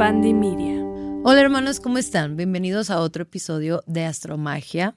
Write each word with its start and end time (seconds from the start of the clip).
Media. 0.00 0.82
Hola 1.24 1.42
hermanos, 1.42 1.78
¿cómo 1.78 1.98
están? 1.98 2.34
Bienvenidos 2.34 2.88
a 2.88 3.00
otro 3.00 3.24
episodio 3.24 3.82
de 3.86 4.06
Astromagia, 4.06 4.94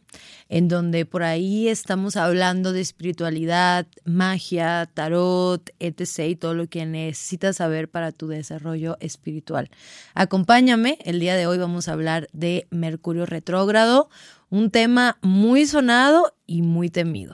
en 0.48 0.70
donde 0.70 1.06
por 1.06 1.24
ahí 1.24 1.68
estamos 1.68 2.16
hablando 2.16 2.72
de 2.72 2.80
espiritualidad, 2.80 3.86
magia, 4.06 4.90
tarot, 4.94 5.70
etc. 5.80 6.20
y 6.30 6.36
todo 6.38 6.54
lo 6.54 6.68
que 6.68 6.86
necesitas 6.86 7.58
saber 7.58 7.90
para 7.90 8.14
tu 8.14 8.30
desarrollo 8.30 8.96
espiritual. 9.02 9.70
Acompáñame, 10.14 10.98
el 11.04 11.20
día 11.20 11.36
de 11.36 11.48
hoy 11.48 11.58
vamos 11.58 11.90
a 11.90 11.94
hablar 11.94 12.30
de 12.32 12.66
Mercurio 12.70 13.26
retrógrado, 13.26 14.10
un 14.50 14.72
tema 14.72 15.18
muy 15.22 15.66
sonado 15.66 16.34
y 16.48 16.62
muy 16.62 16.90
temido. 16.90 17.34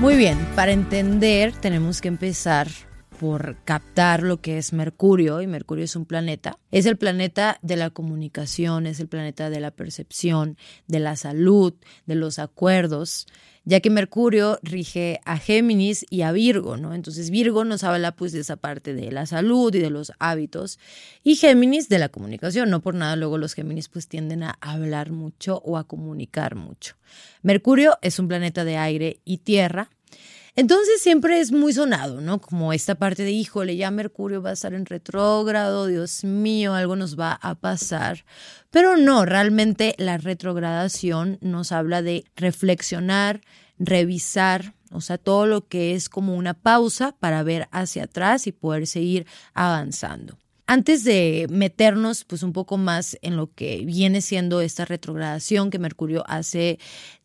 Muy 0.00 0.16
bien, 0.16 0.38
para 0.54 0.70
entender 0.70 1.52
tenemos 1.52 2.00
que 2.00 2.06
empezar 2.06 2.68
por 3.18 3.56
captar 3.64 4.22
lo 4.22 4.40
que 4.40 4.58
es 4.58 4.72
Mercurio, 4.72 5.42
y 5.42 5.46
Mercurio 5.46 5.84
es 5.84 5.96
un 5.96 6.06
planeta. 6.06 6.58
Es 6.70 6.86
el 6.86 6.96
planeta 6.96 7.58
de 7.62 7.76
la 7.76 7.90
comunicación, 7.90 8.86
es 8.86 9.00
el 9.00 9.08
planeta 9.08 9.50
de 9.50 9.60
la 9.60 9.70
percepción, 9.70 10.56
de 10.86 11.00
la 11.00 11.16
salud, 11.16 11.74
de 12.06 12.14
los 12.14 12.38
acuerdos, 12.38 13.26
ya 13.64 13.80
que 13.80 13.90
Mercurio 13.90 14.58
rige 14.62 15.20
a 15.26 15.36
Géminis 15.36 16.06
y 16.08 16.22
a 16.22 16.32
Virgo, 16.32 16.78
¿no? 16.78 16.94
Entonces 16.94 17.28
Virgo 17.28 17.64
nos 17.66 17.84
habla 17.84 18.12
pues 18.12 18.32
de 18.32 18.40
esa 18.40 18.56
parte 18.56 18.94
de 18.94 19.12
la 19.12 19.26
salud 19.26 19.74
y 19.74 19.80
de 19.80 19.90
los 19.90 20.12
hábitos 20.18 20.78
y 21.22 21.36
Géminis 21.36 21.90
de 21.90 21.98
la 21.98 22.08
comunicación, 22.08 22.70
no 22.70 22.80
por 22.80 22.94
nada 22.94 23.14
luego 23.16 23.36
los 23.36 23.52
Géminis 23.52 23.90
pues 23.90 24.08
tienden 24.08 24.42
a 24.42 24.56
hablar 24.62 25.10
mucho 25.10 25.60
o 25.66 25.76
a 25.76 25.84
comunicar 25.84 26.54
mucho. 26.54 26.94
Mercurio 27.42 27.98
es 28.00 28.18
un 28.18 28.28
planeta 28.28 28.64
de 28.64 28.78
aire 28.78 29.20
y 29.26 29.38
tierra, 29.38 29.90
entonces 30.58 31.00
siempre 31.00 31.38
es 31.38 31.52
muy 31.52 31.72
sonado, 31.72 32.20
¿no? 32.20 32.40
Como 32.40 32.72
esta 32.72 32.96
parte 32.96 33.22
de, 33.22 33.30
híjole, 33.30 33.76
ya 33.76 33.92
Mercurio 33.92 34.42
va 34.42 34.50
a 34.50 34.54
estar 34.54 34.74
en 34.74 34.86
retrógrado, 34.86 35.86
Dios 35.86 36.24
mío, 36.24 36.74
algo 36.74 36.96
nos 36.96 37.16
va 37.16 37.32
a 37.40 37.54
pasar. 37.54 38.24
Pero 38.72 38.96
no, 38.96 39.24
realmente 39.24 39.94
la 39.98 40.18
retrogradación 40.18 41.38
nos 41.42 41.70
habla 41.70 42.02
de 42.02 42.24
reflexionar, 42.34 43.40
revisar, 43.78 44.74
o 44.90 45.00
sea, 45.00 45.16
todo 45.16 45.46
lo 45.46 45.68
que 45.68 45.94
es 45.94 46.08
como 46.08 46.34
una 46.34 46.54
pausa 46.54 47.14
para 47.20 47.44
ver 47.44 47.68
hacia 47.70 48.02
atrás 48.02 48.48
y 48.48 48.50
poder 48.50 48.88
seguir 48.88 49.28
avanzando. 49.54 50.38
Antes 50.70 51.02
de 51.02 51.46
meternos 51.48 52.24
pues 52.24 52.42
un 52.42 52.52
poco 52.52 52.76
más 52.76 53.16
en 53.22 53.36
lo 53.36 53.50
que 53.54 53.84
viene 53.86 54.20
siendo 54.20 54.60
esta 54.60 54.84
retrogradación 54.84 55.70
que 55.70 55.78
Mercurio 55.78 56.24
hace 56.26 56.78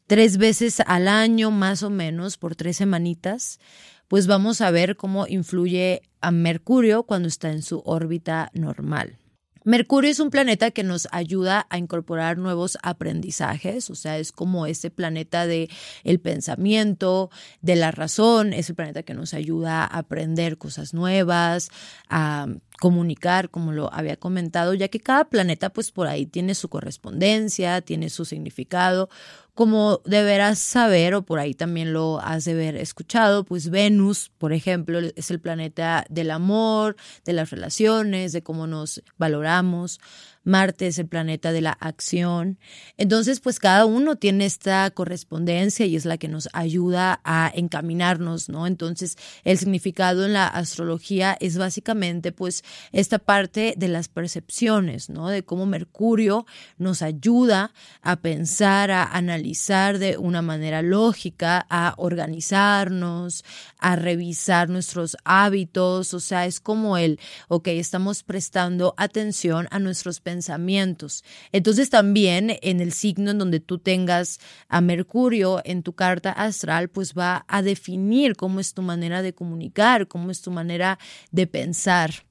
tres 0.07 0.37
veces 0.37 0.79
al 0.85 1.07
año, 1.07 1.51
más 1.51 1.83
o 1.83 1.89
menos, 1.89 2.37
por 2.37 2.55
tres 2.55 2.77
semanitas, 2.77 3.59
pues 4.07 4.27
vamos 4.27 4.61
a 4.61 4.71
ver 4.71 4.95
cómo 4.95 5.27
influye 5.27 6.01
a 6.21 6.31
Mercurio 6.31 7.03
cuando 7.03 7.27
está 7.27 7.51
en 7.51 7.61
su 7.61 7.81
órbita 7.85 8.51
normal. 8.53 9.17
Mercurio 9.65 10.11
es 10.11 10.19
un 10.19 10.29
planeta 10.29 10.71
que 10.71 10.83
nos 10.83 11.07
ayuda 11.11 11.67
a 11.69 11.77
incorporar 11.77 12.37
nuevos 12.37 12.77
aprendizajes, 12.83 13.89
o 13.89 13.95
sea, 13.95 14.17
es 14.17 14.33
como 14.33 14.65
ese 14.65 14.91
planeta 14.91 15.47
de 15.47 15.69
el 16.03 16.19
pensamiento, 16.19 17.29
de 17.61 17.77
la 17.77 17.91
razón, 17.91 18.51
es 18.51 18.69
el 18.69 18.75
planeta 18.75 19.03
que 19.03 19.13
nos 19.13 19.33
ayuda 19.33 19.83
a 19.83 19.99
aprender 19.99 20.57
cosas 20.57 20.93
nuevas, 20.93 21.69
a 22.09 22.47
comunicar, 22.81 23.49
como 23.49 23.71
lo 23.71 23.93
había 23.93 24.17
comentado, 24.17 24.73
ya 24.73 24.89
que 24.89 24.99
cada 24.99 25.29
planeta 25.29 25.69
pues 25.69 25.91
por 25.91 26.07
ahí 26.07 26.25
tiene 26.25 26.55
su 26.55 26.67
correspondencia, 26.67 27.79
tiene 27.79 28.09
su 28.09 28.25
significado, 28.25 29.09
como 29.53 30.01
deberás 30.05 30.59
saber, 30.59 31.13
o 31.13 31.23
por 31.23 31.39
ahí 31.39 31.53
también 31.53 31.93
lo 31.93 32.19
has 32.19 32.45
de 32.45 32.53
haber 32.53 32.75
escuchado, 32.75 33.43
pues 33.43 33.69
Venus, 33.69 34.31
por 34.37 34.51
ejemplo, 34.51 34.99
es 34.99 35.29
el 35.29 35.39
planeta 35.39 36.05
del 36.09 36.31
amor, 36.31 36.95
de 37.23 37.33
las 37.33 37.51
relaciones, 37.51 38.33
de 38.33 38.41
cómo 38.41 38.65
nos 38.65 39.03
valoramos. 39.17 39.99
Marte 40.43 40.87
es 40.87 40.99
el 40.99 41.07
planeta 41.07 41.53
de 41.53 41.61
la 41.61 41.71
acción. 41.71 42.59
Entonces, 42.97 43.39
pues 43.39 43.59
cada 43.59 43.85
uno 43.85 44.17
tiene 44.17 44.45
esta 44.45 44.89
correspondencia 44.91 45.85
y 45.85 45.95
es 45.95 46.05
la 46.05 46.17
que 46.17 46.27
nos 46.27 46.49
ayuda 46.51 47.21
a 47.23 47.49
encaminarnos, 47.55 48.49
¿no? 48.49 48.67
Entonces, 48.67 49.17
el 49.45 49.57
significado 49.57 50.25
en 50.25 50.33
la 50.33 50.47
astrología 50.47 51.37
es 51.39 51.57
básicamente, 51.57 52.33
pues, 52.33 52.63
esta 52.91 53.19
parte 53.19 53.73
de 53.77 53.87
las 53.87 54.09
percepciones, 54.09 55.09
¿no? 55.09 55.29
De 55.29 55.43
cómo 55.43 55.65
Mercurio 55.65 56.45
nos 56.77 57.01
ayuda 57.01 57.73
a 58.01 58.17
pensar, 58.17 58.91
a 58.91 59.03
analizar 59.03 59.97
de 59.97 60.17
una 60.17 60.41
manera 60.41 60.81
lógica, 60.81 61.65
a 61.69 61.93
organizarnos, 61.97 63.45
a 63.79 63.95
revisar 63.95 64.69
nuestros 64.69 65.15
hábitos, 65.23 66.13
o 66.13 66.19
sea, 66.19 66.45
es 66.45 66.59
como 66.59 66.97
el, 66.97 67.19
ok, 67.47 67.69
estamos 67.69 68.23
prestando 68.23 68.93
atención 68.97 69.67
a 69.71 69.79
nuestros 69.79 70.19
pensamientos 70.19 70.32
pensamientos. 70.33 71.23
Entonces 71.51 71.91
también 71.91 72.57
en 72.63 72.79
el 72.79 72.91
signo 72.91 73.29
en 73.29 73.37
donde 73.37 73.59
tú 73.59 73.77
tengas 73.77 74.39
a 74.67 74.81
Mercurio 74.81 75.61
en 75.63 75.83
tu 75.83 75.93
carta 75.93 76.31
astral, 76.31 76.89
pues 76.89 77.13
va 77.13 77.45
a 77.47 77.61
definir 77.61 78.35
cómo 78.35 78.59
es 78.59 78.73
tu 78.73 78.81
manera 78.81 79.21
de 79.21 79.33
comunicar, 79.33 80.07
cómo 80.07 80.31
es 80.31 80.41
tu 80.41 80.49
manera 80.49 80.97
de 81.31 81.45
pensar. 81.45 82.25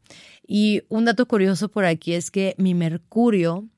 Y 0.45 0.83
un 0.89 1.05
dato 1.05 1.27
curioso 1.27 1.69
por 1.69 1.85
aquí 1.85 2.15
es 2.15 2.33
que 2.33 2.57
mi 2.59 2.75
Mercurio 2.75 3.69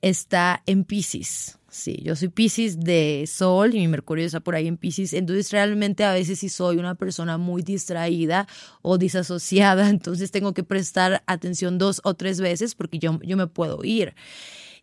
está 0.00 0.62
en 0.66 0.84
Pisces. 0.84 1.58
Sí, 1.72 2.02
yo 2.04 2.16
soy 2.16 2.28
Pisces 2.28 2.80
de 2.80 3.24
Sol 3.26 3.74
y 3.74 3.78
mi 3.78 3.88
Mercurio 3.88 4.26
está 4.26 4.40
por 4.40 4.54
ahí 4.54 4.68
en 4.68 4.76
Pisces. 4.76 5.14
Entonces 5.14 5.50
realmente 5.50 6.04
a 6.04 6.12
veces 6.12 6.40
si 6.40 6.50
soy 6.50 6.76
una 6.76 6.96
persona 6.96 7.38
muy 7.38 7.62
distraída 7.62 8.46
o 8.82 8.98
disasociada, 8.98 9.88
entonces 9.88 10.30
tengo 10.30 10.52
que 10.52 10.64
prestar 10.64 11.22
atención 11.26 11.78
dos 11.78 12.02
o 12.04 12.12
tres 12.12 12.42
veces 12.42 12.74
porque 12.74 12.98
yo, 12.98 13.18
yo 13.22 13.38
me 13.38 13.46
puedo 13.46 13.82
ir. 13.84 14.14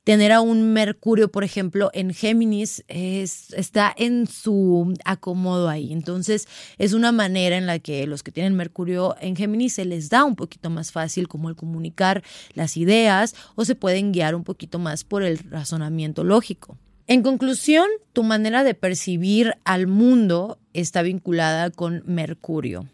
Tener 0.10 0.32
a 0.32 0.42
un 0.42 0.74
Mercurio, 0.74 1.32
por 1.32 1.44
ejemplo, 1.44 1.92
en 1.94 2.16
Géminis 2.16 2.84
es, 2.88 3.54
está 3.54 3.94
en 3.96 4.26
su 4.26 4.96
acomodo 5.06 5.70
ahí. 5.70 5.94
Entonces, 5.94 6.48
es 6.80 6.94
una 6.94 7.12
manera 7.12 7.58
en 7.58 7.68
la 7.68 7.78
que 7.78 8.08
los 8.08 8.24
que 8.24 8.32
tienen 8.32 8.56
Mercurio 8.56 9.16
en 9.22 9.36
Géminis 9.36 9.74
se 9.74 9.86
les 9.86 10.10
da 10.10 10.24
un 10.24 10.36
poquito 10.36 10.72
más 10.72 10.92
fácil 10.92 11.28
como 11.28 11.48
el 11.48 11.56
comunicar 11.56 12.24
las 12.56 12.76
ideas 12.76 13.36
o 13.54 13.66
se 13.66 13.76
pueden 13.76 14.12
guiar 14.12 14.34
un 14.34 14.44
poquito 14.44 14.80
más 14.80 15.04
por 15.04 15.22
el 15.22 15.38
razonamiento 15.38 16.24
lógico. 16.24 16.80
En 17.06 17.22
conclusión, 17.22 17.86
tu 18.12 18.24
manera 18.24 18.64
de 18.64 18.74
percibir 18.74 19.58
al 19.64 19.86
mundo 19.86 20.58
está 20.74 21.04
vinculada 21.04 21.70
con 21.70 22.02
Mercurio. 22.08 22.88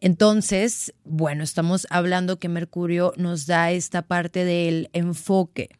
Entonces, 0.00 0.94
bueno, 1.02 1.42
estamos 1.42 1.88
hablando 1.90 2.38
que 2.38 2.48
Mercurio 2.48 3.14
nos 3.16 3.46
da 3.48 3.72
esta 3.72 4.02
parte 4.02 4.44
del 4.44 4.90
enfoque, 4.92 5.70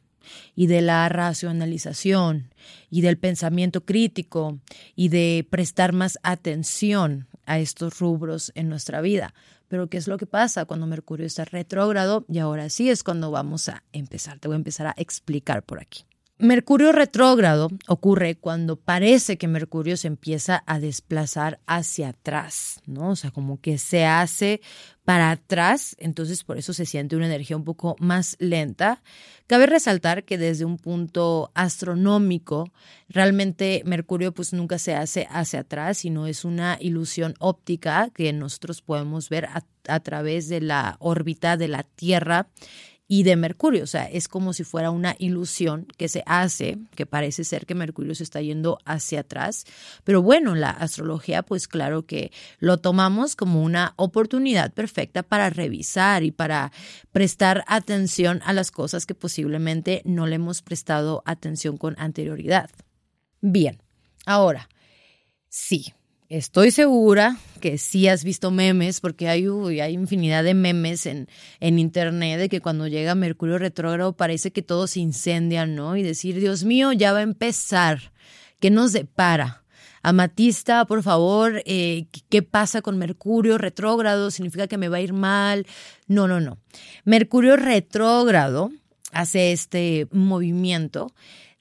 y 0.55 0.67
de 0.67 0.81
la 0.81 1.09
racionalización 1.09 2.51
y 2.91 3.01
del 3.01 3.19
pensamiento 3.19 3.85
crítico 3.85 4.59
y 4.95 5.09
de 5.09 5.47
prestar 5.49 5.93
más 5.93 6.19
atención 6.23 7.29
a 7.47 7.59
estos 7.59 7.99
rubros 7.99 8.53
en 8.55 8.69
nuestra 8.69 9.01
vida. 9.01 9.35
Pero 9.69 9.89
¿qué 9.89 9.97
es 9.97 10.09
lo 10.09 10.19
que 10.19 10.27
pasa 10.27 10.65
cuando 10.65 10.87
Mercurio 10.87 11.27
está 11.27 11.45
retrógrado? 11.45 12.25
Y 12.29 12.39
ahora 12.39 12.69
sí 12.71 12.91
es 12.91 13.03
cuando 13.03 13.31
vamos 13.31 13.69
a 13.69 13.83
empezar. 13.93 14.39
Te 14.39 14.49
voy 14.49 14.55
a 14.55 14.59
empezar 14.59 14.87
a 14.87 14.95
explicar 14.97 15.63
por 15.65 15.81
aquí. 15.81 16.05
Mercurio 16.39 16.93
retrógrado 16.93 17.71
ocurre 17.89 18.37
cuando 18.37 18.77
parece 18.77 19.39
que 19.39 19.49
Mercurio 19.49 19.97
se 19.97 20.09
empieza 20.09 20.63
a 20.67 20.79
desplazar 20.79 21.61
hacia 21.67 22.11
atrás, 22.11 22.83
¿no? 22.85 23.13
O 23.13 23.17
sea, 23.17 23.31
como 23.31 23.59
que 23.59 23.79
se 23.79 24.05
hace 24.05 24.61
para 25.07 25.31
atrás, 25.31 25.97
entonces 25.99 26.45
por 26.45 26.59
eso 26.59 26.75
se 26.75 26.85
siente 26.85 27.17
una 27.17 27.25
energía 27.25 27.57
un 27.57 27.65
poco 27.65 27.97
más 28.01 28.37
lenta. 28.39 29.03
Cabe 29.47 29.65
resaltar 29.65 30.25
que 30.25 30.37
desde 30.37 30.67
un 30.67 30.77
punto 30.77 31.53
astronómico, 31.55 32.71
realmente 33.09 33.81
Mercurio 33.87 34.35
pues 34.35 34.53
nunca 34.53 34.79
se 34.79 34.95
hace 34.95 35.27
hacia 35.31 35.61
atrás, 35.61 35.97
sino 35.97 36.27
es 36.27 36.45
una 36.45 36.77
ilusión 36.79 37.35
óptica 37.39 38.11
que 38.15 38.31
nosotros 38.35 38.83
podemos 38.83 39.31
ver 39.31 39.47
a, 39.47 39.65
a 39.89 40.01
través 40.01 40.51
de 40.51 40.61
la 40.61 40.97
órbita 40.99 41.57
de 41.57 41.69
la 41.69 41.83
Tierra 41.83 42.49
y 43.09 43.23
de 43.23 43.37
Mercurio. 43.37 43.85
O 43.85 43.87
sea, 43.87 44.05
es 44.05 44.29
como 44.29 44.53
si 44.53 44.65
fuera 44.65 44.91
una 44.91 45.15
ilusión 45.19 45.87
que 45.97 46.09
se 46.09 46.23
hace, 46.27 46.79
que 46.95 47.07
parece 47.07 47.45
ser 47.45 47.67
que 47.67 47.75
Mercurio 47.75 48.15
se 48.15 48.25
está 48.25 48.41
yendo 48.41 48.79
hacia 48.85 49.21
atrás. 49.21 49.65
Pero 50.05 50.23
bueno, 50.23 50.55
la 50.55 50.71
astrología, 50.71 51.43
pues 51.43 51.69
claro 51.69 52.07
que 52.07 52.33
lo 52.59 52.79
tomamos 52.79 53.37
como 53.37 53.63
una 53.63 53.95
oportunidad 53.97 54.73
perfecta 54.73 55.23
para 55.23 55.51
revisar 55.51 56.23
y 56.23 56.31
para 56.31 56.73
prestar 57.13 57.65
atención 57.67 58.41
a 58.45 58.53
las 58.53 58.71
cosas 58.71 59.07
que 59.07 59.15
posiblemente 59.15 60.03
no 60.05 60.27
le 60.27 60.37
hemos 60.37 60.63
prestado 60.63 61.23
atención 61.27 61.77
con 61.77 61.95
anterioridad. 61.99 62.71
Bien, 63.41 63.81
ahora, 64.25 64.69
sí, 65.49 65.95
Estoy 66.29 66.73
segura 66.73 67.37
que 67.61 67.79
sí 67.79 68.09
has 68.09 68.25
visto 68.25 68.51
memes, 68.51 69.01
porque 69.01 69.29
hay, 69.29 69.47
hay 69.81 69.95
infinidad 69.95 70.43
de 70.43 70.55
memes 70.55 71.07
en, 71.07 71.29
en 71.61 71.79
internet 71.79 72.41
de 72.41 72.49
que 72.49 72.61
cuando 72.61 72.89
llega 72.89 73.15
Mercurio 73.15 73.59
retrógrado 73.59 74.17
parece 74.17 74.51
que 74.51 74.63
todo 74.63 74.89
se 74.89 74.99
incendia, 74.99 75.67
¿no? 75.67 75.97
Y 75.97 76.03
decir, 76.03 76.41
Dios 76.41 76.65
mío, 76.65 76.93
ya 76.93 77.13
va 77.13 77.21
a 77.21 77.23
empezar, 77.23 78.13
¿qué 78.59 78.71
nos 78.71 78.93
depara? 78.93 79.63
Amatista, 80.03 80.85
por 80.85 81.05
favor, 81.05 81.63
eh, 81.65 82.07
¿qué 82.29 82.43
pasa 82.43 82.83
con 82.83 82.99
Mercurio 82.99 83.57
retrógrado? 83.57 84.33
¿Significa 84.33 84.67
que 84.67 84.79
me 84.79 84.89
va 84.89 84.97
a 84.97 85.03
ir 85.03 85.13
mal? 85.13 85.65
No, 86.09 86.27
no, 86.27 86.41
no. 86.41 86.59
Mercurio 87.05 87.57
retrógrado 87.57 88.71
hace 89.13 89.53
este 89.53 90.09
movimiento 90.11 91.13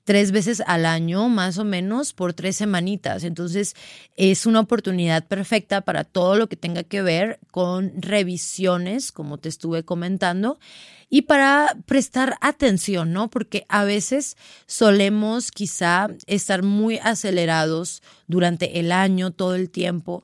tres 0.05 0.31
veces 0.31 0.63
al 0.65 0.85
año, 0.85 1.27
más 1.27 1.57
o 1.57 1.65
menos, 1.65 2.13
por 2.13 2.33
tres 2.33 2.55
semanitas. 2.55 3.23
Entonces, 3.23 3.75
es 4.15 4.45
una 4.45 4.61
oportunidad 4.61 5.25
perfecta 5.25 5.81
para 5.81 6.03
todo 6.03 6.35
lo 6.35 6.47
que 6.47 6.55
tenga 6.55 6.83
que 6.83 7.01
ver 7.01 7.39
con 7.51 7.91
revisiones, 8.01 9.11
como 9.11 9.39
te 9.39 9.49
estuve 9.49 9.83
comentando, 9.83 10.59
y 11.09 11.23
para 11.23 11.75
prestar 11.85 12.37
atención, 12.41 13.13
¿no? 13.13 13.29
Porque 13.29 13.65
a 13.67 13.83
veces 13.83 14.37
solemos 14.67 15.51
quizá 15.51 16.07
estar 16.27 16.61
muy 16.63 16.99
acelerados 16.99 18.01
durante 18.27 18.79
el 18.79 18.91
año, 18.91 19.31
todo 19.31 19.55
el 19.55 19.69
tiempo 19.69 20.23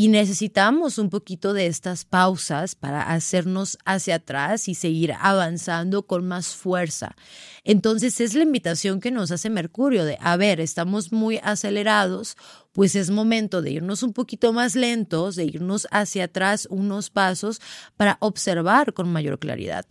y 0.00 0.08
necesitamos 0.08 0.96
un 0.96 1.10
poquito 1.10 1.52
de 1.52 1.66
estas 1.66 2.06
pausas 2.06 2.74
para 2.74 3.02
hacernos 3.02 3.76
hacia 3.84 4.14
atrás 4.14 4.66
y 4.66 4.74
seguir 4.74 5.12
avanzando 5.20 6.06
con 6.06 6.26
más 6.26 6.54
fuerza. 6.54 7.16
Entonces 7.64 8.18
es 8.22 8.32
la 8.32 8.44
invitación 8.44 9.00
que 9.00 9.10
nos 9.10 9.30
hace 9.30 9.50
Mercurio 9.50 10.06
de, 10.06 10.16
a 10.22 10.38
ver, 10.38 10.58
estamos 10.58 11.12
muy 11.12 11.38
acelerados, 11.42 12.38
pues 12.72 12.94
es 12.94 13.10
momento 13.10 13.60
de 13.60 13.72
irnos 13.72 14.02
un 14.02 14.14
poquito 14.14 14.54
más 14.54 14.74
lentos, 14.74 15.36
de 15.36 15.44
irnos 15.44 15.86
hacia 15.90 16.24
atrás 16.24 16.66
unos 16.70 17.10
pasos 17.10 17.60
para 17.98 18.16
observar 18.20 18.94
con 18.94 19.12
mayor 19.12 19.38
claridad. 19.38 19.84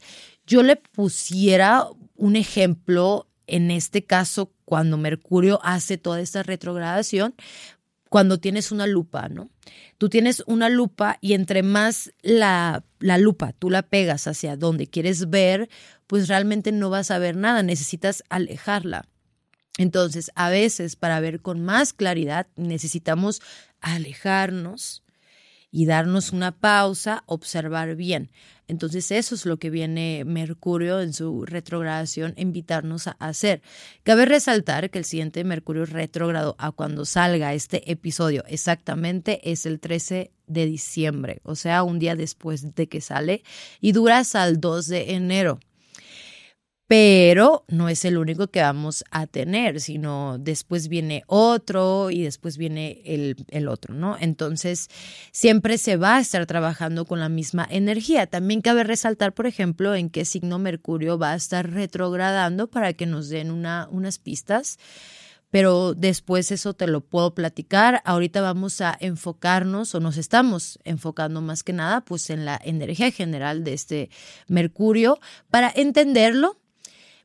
Yo 0.48 0.64
le 0.64 0.76
pusiera 0.76 1.86
un 2.16 2.36
ejemplo 2.36 3.28
en 3.46 3.70
este 3.70 4.04
caso 4.04 4.52
cuando 4.66 4.98
Mercurio 4.98 5.60
hace 5.62 6.00
toda 6.00 6.20
esta 6.20 6.42
retrogradación, 6.42 7.36
cuando 8.10 8.40
tienes 8.40 8.72
una 8.72 8.88
lupa, 8.88 9.30
¿no? 9.30 9.52
Tú 10.00 10.10
tienes 10.10 10.44
una 10.48 10.70
lupa 10.70 11.18
y 11.22 11.34
entre 11.34 11.62
más 11.62 12.12
la, 12.22 12.84
la, 13.00 13.18
lupa 13.18 13.52
tú 13.52 13.70
la 13.70 13.84
pegas 13.84 14.28
hacia 14.28 14.56
donde 14.56 14.88
quieres 14.88 15.30
ver, 15.30 15.70
pues 16.08 16.28
realmente 16.28 16.72
no 16.72 16.90
vas 16.90 17.12
a 17.12 17.20
ver 17.20 17.36
nada, 17.36 17.62
necesitas 17.62 18.24
alejarla. 18.30 19.06
Entonces, 19.78 20.32
a 20.36 20.50
veces 20.50 20.96
para 20.96 21.20
ver 21.20 21.42
con 21.42 21.64
más 21.64 21.94
claridad 21.94 22.48
necesitamos 22.56 23.42
alejarnos 23.82 25.04
y 25.72 25.86
darnos 25.86 26.32
una 26.32 26.52
pausa, 26.52 27.24
observar 27.26 27.96
bien. 27.96 28.32
Entonces 28.68 29.12
eso 29.12 29.34
es 29.34 29.46
lo 29.46 29.58
que 29.58 29.70
viene 29.70 30.24
Mercurio 30.26 31.02
en 31.02 31.14
su 31.14 31.46
retrogradación 31.46 32.34
invitarnos 32.38 33.08
a 33.08 33.12
hacer. 33.20 33.62
Cabe 34.04 34.26
resaltar 34.26 34.90
que 34.90 35.00
el 35.00 35.06
siguiente 35.06 35.44
Mercurio 35.44 35.86
retrógrado 35.86 36.56
a 36.60 36.72
cuando 36.72 37.06
salga 37.06 37.54
este 37.54 37.92
episodio 37.92 38.44
exactamente 38.48 39.52
es 39.52 39.66
el 39.66 39.80
13 39.80 40.32
de 40.46 40.66
diciembre, 40.66 41.42
o 41.44 41.56
sea, 41.56 41.84
un 41.84 42.00
día 42.00 42.16
después 42.16 42.76
de 42.76 42.88
que 42.88 43.02
sale 43.02 43.44
y 43.82 43.92
dura 43.92 44.20
hasta 44.20 44.48
el 44.48 44.60
2 44.60 44.88
de 44.88 45.14
enero 45.14 45.60
pero 46.90 47.66
no 47.68 47.88
es 47.88 48.04
el 48.04 48.18
único 48.18 48.48
que 48.48 48.62
vamos 48.62 49.04
a 49.12 49.28
tener, 49.28 49.80
sino 49.80 50.40
después 50.40 50.88
viene 50.88 51.22
otro 51.28 52.10
y 52.10 52.24
después 52.24 52.58
viene 52.58 53.04
el, 53.06 53.36
el, 53.50 53.68
otro, 53.68 53.94
¿no? 53.94 54.18
Entonces, 54.20 54.90
siempre 55.32 55.78
se 55.78 55.98
va 55.98 56.16
a 56.16 56.20
estar 56.20 56.48
trabajando 56.48 57.06
con 57.06 57.20
la 57.20 57.30
misma 57.30 57.68
energía. 57.70 58.26
También 58.26 58.62
cabe 58.62 58.84
resaltar, 58.84 59.34
por 59.36 59.46
ejemplo, 59.46 59.94
en 59.94 60.10
qué 60.10 60.26
signo 60.26 60.58
Mercurio 60.58 61.20
va 61.20 61.34
a 61.34 61.36
estar 61.36 61.70
retrogradando 61.70 62.72
para 62.72 62.94
que 62.94 63.06
nos 63.06 63.30
den 63.30 63.52
una, 63.52 63.88
unas 63.92 64.18
pistas. 64.18 64.80
Pero 65.52 65.94
después 65.94 66.52
eso 66.52 66.74
te 66.74 66.88
lo 66.88 67.02
puedo 67.02 67.36
platicar. 67.36 68.02
Ahorita 68.04 68.42
vamos 68.42 68.82
a 68.82 68.98
enfocarnos 69.00 69.94
o 69.94 70.00
nos 70.00 70.18
estamos 70.18 70.80
enfocando 70.86 71.40
más 71.42 71.62
que 71.62 71.74
nada 71.74 72.02
pues 72.02 72.32
en 72.32 72.46
la 72.46 72.60
energía 72.64 73.12
general 73.12 73.64
de 73.64 73.74
este 73.74 74.10
Mercurio 74.48 75.20
para 75.52 75.72
entenderlo 75.76 76.58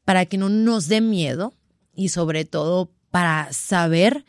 para 0.05 0.27
que 0.27 0.39
no 0.39 0.49
nos 0.49 0.89
dé 0.89 1.01
miedo 1.01 1.55
y 1.95 2.09
sobre 2.09 2.45
todo 2.45 2.91
para 3.11 3.53
saber 3.53 4.25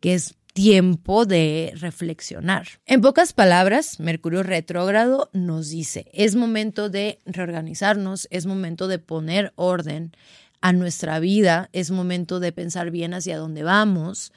que 0.00 0.14
es 0.14 0.36
tiempo 0.52 1.24
de 1.24 1.72
reflexionar. 1.76 2.66
En 2.86 3.00
pocas 3.00 3.32
palabras, 3.32 4.00
Mercurio 4.00 4.42
retrógrado 4.42 5.30
nos 5.32 5.68
dice, 5.68 6.10
es 6.12 6.34
momento 6.34 6.88
de 6.88 7.20
reorganizarnos, 7.26 8.26
es 8.30 8.46
momento 8.46 8.88
de 8.88 8.98
poner 8.98 9.52
orden 9.54 10.12
a 10.60 10.72
nuestra 10.72 11.20
vida, 11.20 11.68
es 11.72 11.90
momento 11.90 12.40
de 12.40 12.52
pensar 12.52 12.90
bien 12.90 13.14
hacia 13.14 13.38
dónde 13.38 13.62
vamos. 13.62 14.32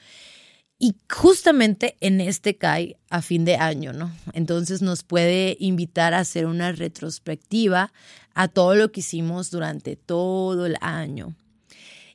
Y 0.84 0.96
justamente 1.08 1.96
en 2.02 2.20
este 2.22 2.58
cae 2.58 2.98
a 3.12 3.22
fin 3.22 3.46
de 3.46 3.56
año, 3.56 3.94
¿no? 3.94 4.12
Entonces 4.34 4.82
nos 4.82 5.04
puede 5.04 5.56
invitar 5.60 6.16
a 6.16 6.20
hacer 6.22 6.48
una 6.48 6.72
retrospectiva 6.72 7.94
a 8.34 8.48
todo 8.48 8.74
lo 8.74 8.92
que 8.92 9.02
hicimos 9.02 9.52
durante 9.52 9.96
todo 9.96 10.66
el 10.66 10.78
año. 10.82 11.36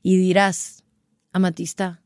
Y 0.02 0.16
dirás, 0.16 0.82
Amatista, 1.32 2.02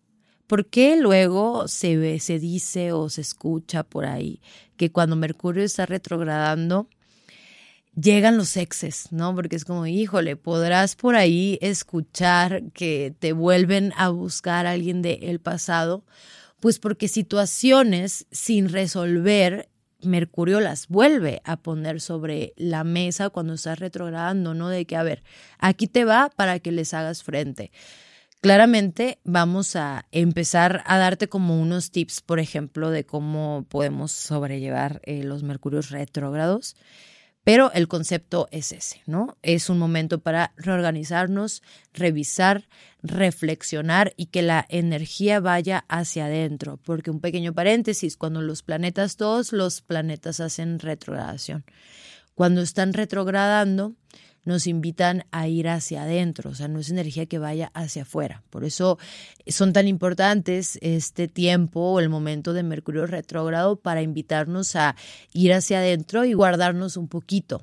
¿por 0.47 0.67
qué 0.67 0.99
luego 0.99 1.67
se 1.67 2.21
se 2.21 2.39
dice 2.39 2.93
o 2.93 3.09
se 3.09 3.23
escucha 3.23 3.83
por 3.83 4.05
ahí 4.05 4.43
que 4.77 4.93
cuando 4.93 5.17
Mercurio 5.17 5.65
está 5.65 5.87
retrogradando, 5.87 6.89
llegan 7.99 8.37
los 8.37 8.55
exes, 8.59 9.11
¿no? 9.13 9.35
Porque 9.35 9.57
es 9.57 9.65
como, 9.65 9.87
híjole, 9.87 10.37
podrás 10.37 10.95
por 10.95 11.17
ahí 11.17 11.59
escuchar 11.63 12.65
que 12.75 13.15
te 13.19 13.33
vuelven 13.33 13.95
a 13.97 14.11
buscar 14.11 14.67
a 14.67 14.73
alguien 14.73 15.01
del 15.01 15.41
pasado, 15.41 16.05
pues 16.61 16.79
porque 16.79 17.09
situaciones 17.09 18.27
sin 18.31 18.69
resolver 18.69 19.69
Mercurio 20.03 20.61
las 20.61 20.89
vuelve 20.89 21.43
a 21.45 21.57
poner 21.59 22.01
sobre 22.01 22.55
la 22.57 22.85
mesa 22.85 23.31
cuando 23.31 23.55
estás 23.55 23.79
retrogradando, 23.79 24.55
¿no? 24.55 24.69
De 24.69 24.87
que, 24.87 24.97
a 24.97 25.03
ver, 25.03 25.23
aquí 25.59 25.87
te 25.87 26.05
va 26.05 26.31
para 26.35 26.59
que 26.59 26.73
les 26.73 26.95
hagas 26.95 27.23
frente. 27.23 27.71
Claramente 28.41 29.19
vamos 29.25 29.77
a 29.77 30.07
empezar 30.13 30.83
a 30.87 30.97
darte 30.97 31.29
como 31.29 31.61
unos 31.61 31.91
tips, 31.91 32.23
por 32.23 32.41
ejemplo, 32.41 32.91
de 32.91 33.05
cómo 33.05 33.67
podemos 33.69 34.13
sobrellevar 34.13 35.03
eh, 35.05 35.25
los 35.25 35.43
Mercurios 35.43 35.91
retrógrados. 35.91 36.77
Pero 37.51 37.73
el 37.73 37.89
concepto 37.89 38.47
es 38.53 38.71
ese, 38.71 39.03
¿no? 39.07 39.37
Es 39.43 39.71
un 39.71 39.79
momento 39.81 40.21
para 40.21 40.53
reorganizarnos, 40.57 41.65
revisar, 41.93 42.69
reflexionar 43.03 44.13
y 44.17 44.27
que 44.27 44.43
la 44.43 44.65
energía 44.69 45.41
vaya 45.41 45.85
hacia 45.89 46.27
adentro. 46.27 46.77
Porque 46.77 47.11
un 47.11 47.19
pequeño 47.19 47.53
paréntesis, 47.53 48.17
cuando 48.17 48.41
los 48.41 48.63
planetas, 48.63 49.17
todos 49.17 49.53
los 49.53 49.81
planetas 49.81 50.39
hacen 50.39 50.79
retrogradación. 50.79 51.65
Cuando 52.37 52.63
están 52.63 52.93
retrogradando, 52.93 53.95
nos 54.45 54.67
invitan 54.67 55.25
a 55.31 55.49
ir 55.49 55.69
hacia 55.69 56.03
adentro, 56.03 56.51
o 56.51 56.55
sea, 56.55 56.69
no 56.69 56.79
es 56.79 56.91
energía 56.91 57.27
que 57.27 57.39
vaya 57.39 57.71
hacia 57.75 58.03
afuera. 58.03 58.43
Por 58.51 58.65
eso 58.65 58.99
son 59.47 59.73
tan 59.73 59.89
importantes 59.89 60.79
este 60.83 61.29
tiempo 61.29 61.81
o 61.81 62.01
el 62.01 62.09
momento 62.09 62.53
de 62.53 62.63
Mercurio 62.63 63.07
retrógrado 63.07 63.77
para 63.77 64.03
invitarnos 64.03 64.77
a 64.77 64.97
ir 65.33 65.53
hacia 65.53 65.79
adentro 65.79 66.25
y 66.25 66.33
guardarnos 66.33 66.97
un 66.97 67.09
poquito. 67.09 67.63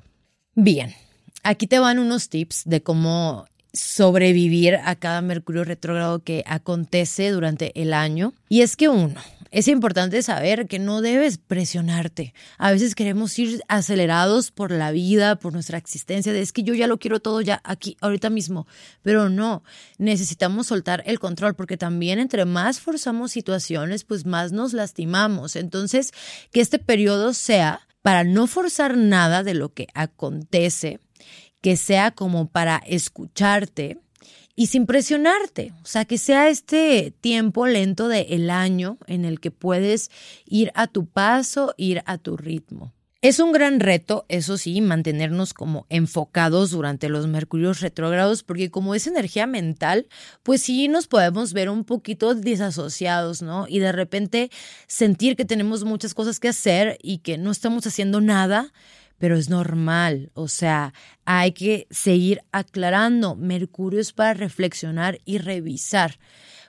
Bien, 0.54 0.94
aquí 1.42 1.66
te 1.66 1.78
van 1.78 1.98
unos 1.98 2.28
tips 2.28 2.62
de 2.64 2.82
cómo 2.82 3.46
sobrevivir 3.72 4.76
a 4.76 4.96
cada 4.96 5.20
Mercurio 5.20 5.64
retrógrado 5.64 6.20
que 6.20 6.42
acontece 6.46 7.30
durante 7.30 7.80
el 7.80 7.92
año. 7.92 8.34
Y 8.48 8.62
es 8.62 8.76
que 8.76 8.88
uno, 8.88 9.20
es 9.50 9.68
importante 9.68 10.22
saber 10.22 10.66
que 10.66 10.78
no 10.78 11.00
debes 11.00 11.38
presionarte. 11.38 12.34
A 12.58 12.70
veces 12.70 12.94
queremos 12.94 13.38
ir 13.38 13.62
acelerados 13.68 14.50
por 14.50 14.70
la 14.70 14.90
vida, 14.90 15.36
por 15.36 15.52
nuestra 15.52 15.78
existencia, 15.78 16.32
de 16.32 16.40
es 16.40 16.52
que 16.52 16.62
yo 16.62 16.74
ya 16.74 16.86
lo 16.86 16.98
quiero 16.98 17.20
todo 17.20 17.40
ya 17.40 17.60
aquí, 17.64 17.96
ahorita 18.00 18.30
mismo, 18.30 18.66
pero 19.02 19.28
no, 19.28 19.62
necesitamos 19.98 20.66
soltar 20.66 21.02
el 21.06 21.18
control 21.18 21.54
porque 21.54 21.76
también 21.76 22.18
entre 22.18 22.44
más 22.44 22.80
forzamos 22.80 23.32
situaciones, 23.32 24.04
pues 24.04 24.26
más 24.26 24.52
nos 24.52 24.72
lastimamos. 24.72 25.56
Entonces, 25.56 26.12
que 26.52 26.60
este 26.60 26.78
periodo 26.78 27.34
sea 27.34 27.80
para 28.02 28.24
no 28.24 28.46
forzar 28.46 28.96
nada 28.96 29.42
de 29.42 29.54
lo 29.54 29.72
que 29.72 29.88
acontece, 29.94 31.00
que 31.60 31.76
sea 31.76 32.12
como 32.12 32.48
para 32.48 32.76
escucharte 32.86 33.98
y 34.58 34.66
sin 34.66 34.86
presionarte. 34.86 35.72
O 35.84 35.86
sea, 35.86 36.04
que 36.04 36.18
sea 36.18 36.48
este 36.48 37.14
tiempo 37.20 37.68
lento 37.68 38.08
del 38.08 38.50
año 38.50 38.98
en 39.06 39.24
el 39.24 39.38
que 39.38 39.52
puedes 39.52 40.10
ir 40.46 40.72
a 40.74 40.88
tu 40.88 41.06
paso, 41.06 41.74
ir 41.76 42.02
a 42.06 42.18
tu 42.18 42.36
ritmo. 42.36 42.92
Es 43.20 43.38
un 43.38 43.52
gran 43.52 43.78
reto, 43.78 44.26
eso 44.28 44.58
sí, 44.58 44.80
mantenernos 44.80 45.54
como 45.54 45.86
enfocados 45.90 46.72
durante 46.72 47.08
los 47.08 47.28
mercurios 47.28 47.80
retrógrados, 47.80 48.42
porque 48.42 48.68
como 48.68 48.96
es 48.96 49.06
energía 49.06 49.46
mental, 49.46 50.08
pues 50.42 50.62
sí 50.62 50.88
nos 50.88 51.06
podemos 51.06 51.52
ver 51.52 51.70
un 51.70 51.84
poquito 51.84 52.34
desasociados, 52.34 53.42
¿no? 53.42 53.66
Y 53.68 53.78
de 53.78 53.92
repente 53.92 54.50
sentir 54.88 55.36
que 55.36 55.44
tenemos 55.44 55.84
muchas 55.84 56.14
cosas 56.14 56.40
que 56.40 56.48
hacer 56.48 56.98
y 57.00 57.18
que 57.18 57.38
no 57.38 57.52
estamos 57.52 57.86
haciendo 57.86 58.20
nada 58.20 58.72
pero 59.18 59.36
es 59.36 59.48
normal, 59.50 60.30
o 60.34 60.48
sea, 60.48 60.94
hay 61.24 61.52
que 61.52 61.86
seguir 61.90 62.42
aclarando. 62.52 63.36
Mercurio 63.36 64.00
es 64.00 64.12
para 64.12 64.34
reflexionar 64.34 65.18
y 65.24 65.38
revisar. 65.38 66.18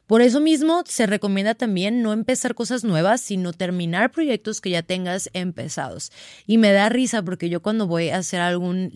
Por 0.09 0.23
eso 0.23 0.39
mismo 0.39 0.81
se 0.87 1.05
recomienda 1.05 1.53
también 1.53 2.01
no 2.01 2.13
empezar 2.13 2.55
cosas 2.55 2.83
nuevas, 2.83 3.21
sino 3.21 3.53
terminar 3.53 4.11
proyectos 4.11 4.59
que 4.59 4.71
ya 4.71 4.81
tengas 4.81 5.29
empezados. 5.33 6.11
Y 6.47 6.57
me 6.57 6.71
da 6.71 6.89
risa 6.89 7.21
porque 7.21 7.47
yo 7.47 7.61
cuando 7.61 7.85
voy 7.85 8.09
a 8.09 8.17
hacer 8.17 8.41
algún 8.41 8.89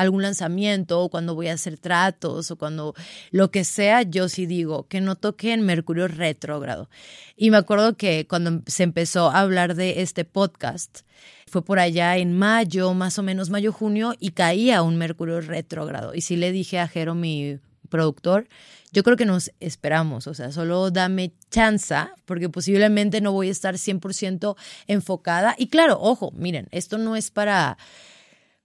algún 0.00 0.22
lanzamiento 0.22 1.00
o 1.00 1.10
cuando 1.10 1.34
voy 1.34 1.48
a 1.48 1.54
hacer 1.54 1.76
tratos 1.76 2.50
o 2.50 2.56
cuando 2.56 2.94
lo 3.30 3.50
que 3.50 3.64
sea, 3.64 4.02
yo 4.02 4.28
sí 4.28 4.46
digo 4.46 4.88
que 4.88 5.00
no 5.00 5.14
toque 5.14 5.52
en 5.52 5.62
Mercurio 5.62 6.08
retrógrado. 6.08 6.88
Y 7.36 7.50
me 7.50 7.58
acuerdo 7.58 7.96
que 7.96 8.26
cuando 8.26 8.62
se 8.66 8.82
empezó 8.82 9.30
a 9.30 9.40
hablar 9.40 9.74
de 9.74 10.00
este 10.02 10.24
podcast, 10.24 11.00
fue 11.46 11.62
por 11.62 11.78
allá 11.78 12.16
en 12.16 12.32
mayo, 12.32 12.94
más 12.94 13.18
o 13.18 13.22
menos 13.22 13.50
mayo, 13.50 13.72
junio, 13.72 14.14
y 14.18 14.30
caía 14.30 14.82
un 14.82 14.96
Mercurio 14.96 15.40
retrógrado. 15.40 16.14
Y 16.14 16.22
sí 16.22 16.36
le 16.36 16.52
dije 16.52 16.78
a 16.78 16.88
Jero, 16.88 17.14
mi 17.14 17.58
productor, 17.90 18.48
yo 18.92 19.02
creo 19.02 19.16
que 19.16 19.26
nos 19.26 19.52
esperamos, 19.60 20.26
o 20.26 20.34
sea, 20.34 20.50
solo 20.50 20.90
dame 20.90 21.32
chance, 21.50 21.94
porque 22.24 22.48
posiblemente 22.48 23.20
no 23.20 23.32
voy 23.32 23.48
a 23.48 23.52
estar 23.52 23.74
100% 23.74 24.56
enfocada. 24.86 25.54
Y 25.58 25.68
claro, 25.68 25.98
ojo, 26.00 26.32
miren, 26.34 26.68
esto 26.70 26.96
no 26.98 27.16
es 27.16 27.30
para 27.30 27.76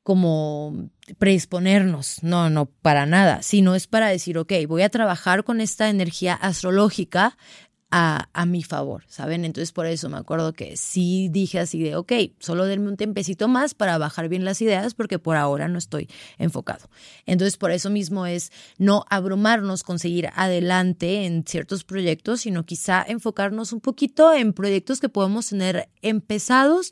como 0.06 0.92
predisponernos, 1.18 2.22
no, 2.22 2.52
no, 2.52 2.68
para 2.68 3.08
nada, 3.08 3.42
sino 3.42 3.74
es 3.74 3.88
para 3.88 4.08
decir, 4.08 4.38
ok, 4.38 4.54
voy 4.68 4.84
a 4.84 4.90
trabajar 4.90 5.44
con 5.44 5.62
esta 5.62 5.90
energía 5.90 6.36
astrológica 6.36 7.36
a, 7.90 8.30
a, 8.34 8.46
mi 8.46 8.62
favor, 8.62 9.04
¿saben? 9.08 9.46
Entonces 9.46 9.72
por 9.72 9.88
eso 9.88 10.08
me 10.08 10.18
acuerdo 10.18 10.54
que 10.54 10.78
sí 10.78 11.28
dije 11.32 11.58
así 11.58 11.82
de, 11.82 11.96
ok, 11.96 12.14
solo 12.38 12.66
denme 12.66 12.90
un 12.90 12.98
tempecito 12.98 13.48
más 13.48 13.74
para 13.74 13.98
bajar 13.98 14.30
bien 14.30 14.46
las 14.46 14.62
ideas 14.62 14.94
porque 14.94 15.18
por 15.18 15.38
ahora 15.38 15.68
no 15.70 15.80
estoy 15.80 16.08
enfocado. 16.38 16.88
Entonces 17.26 17.58
por 17.58 17.72
eso 17.72 17.90
mismo 17.90 18.28
es 18.28 18.52
no 18.78 19.06
abrumarnos 19.10 19.82
con 19.82 19.98
seguir 19.98 20.30
adelante 20.36 21.26
en 21.26 21.46
ciertos 21.48 21.84
proyectos, 21.84 22.42
sino 22.42 22.64
quizá 22.64 23.04
enfocarnos 23.08 23.74
un 23.74 23.82
poquito 23.82 24.36
en 24.36 24.54
proyectos 24.54 25.00
que 25.00 25.10
podemos 25.10 25.50
tener 25.50 25.90
empezados 26.04 26.92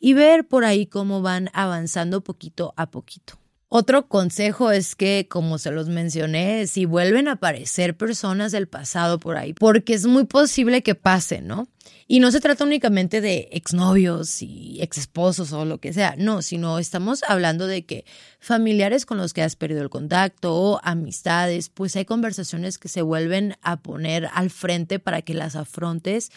y 0.00 0.14
ver 0.14 0.46
por 0.46 0.64
ahí 0.64 0.86
cómo 0.86 1.22
van 1.22 1.50
avanzando 1.52 2.22
poquito 2.22 2.74
a 2.76 2.90
poquito. 2.90 3.38
Otro 3.70 4.08
consejo 4.08 4.70
es 4.70 4.96
que, 4.96 5.26
como 5.28 5.58
se 5.58 5.70
los 5.70 5.90
mencioné, 5.90 6.66
si 6.66 6.86
vuelven 6.86 7.28
a 7.28 7.32
aparecer 7.32 7.94
personas 7.98 8.50
del 8.50 8.66
pasado 8.66 9.18
por 9.18 9.36
ahí, 9.36 9.52
porque 9.52 9.92
es 9.92 10.06
muy 10.06 10.24
posible 10.24 10.82
que 10.82 10.94
pase, 10.94 11.42
¿no? 11.42 11.68
Y 12.06 12.20
no 12.20 12.30
se 12.30 12.40
trata 12.40 12.64
únicamente 12.64 13.20
de 13.20 13.50
exnovios 13.52 14.40
y 14.40 14.78
exesposos 14.80 15.52
o 15.52 15.66
lo 15.66 15.76
que 15.78 15.92
sea, 15.92 16.14
no, 16.16 16.40
sino 16.40 16.78
estamos 16.78 17.22
hablando 17.28 17.66
de 17.66 17.84
que 17.84 18.06
familiares 18.40 19.04
con 19.04 19.18
los 19.18 19.34
que 19.34 19.42
has 19.42 19.54
perdido 19.54 19.82
el 19.82 19.90
contacto 19.90 20.54
o 20.54 20.80
amistades, 20.82 21.68
pues 21.68 21.94
hay 21.96 22.06
conversaciones 22.06 22.78
que 22.78 22.88
se 22.88 23.02
vuelven 23.02 23.56
a 23.60 23.82
poner 23.82 24.30
al 24.32 24.48
frente 24.48 24.98
para 24.98 25.20
que 25.20 25.34
las 25.34 25.56
afrontes 25.56 26.30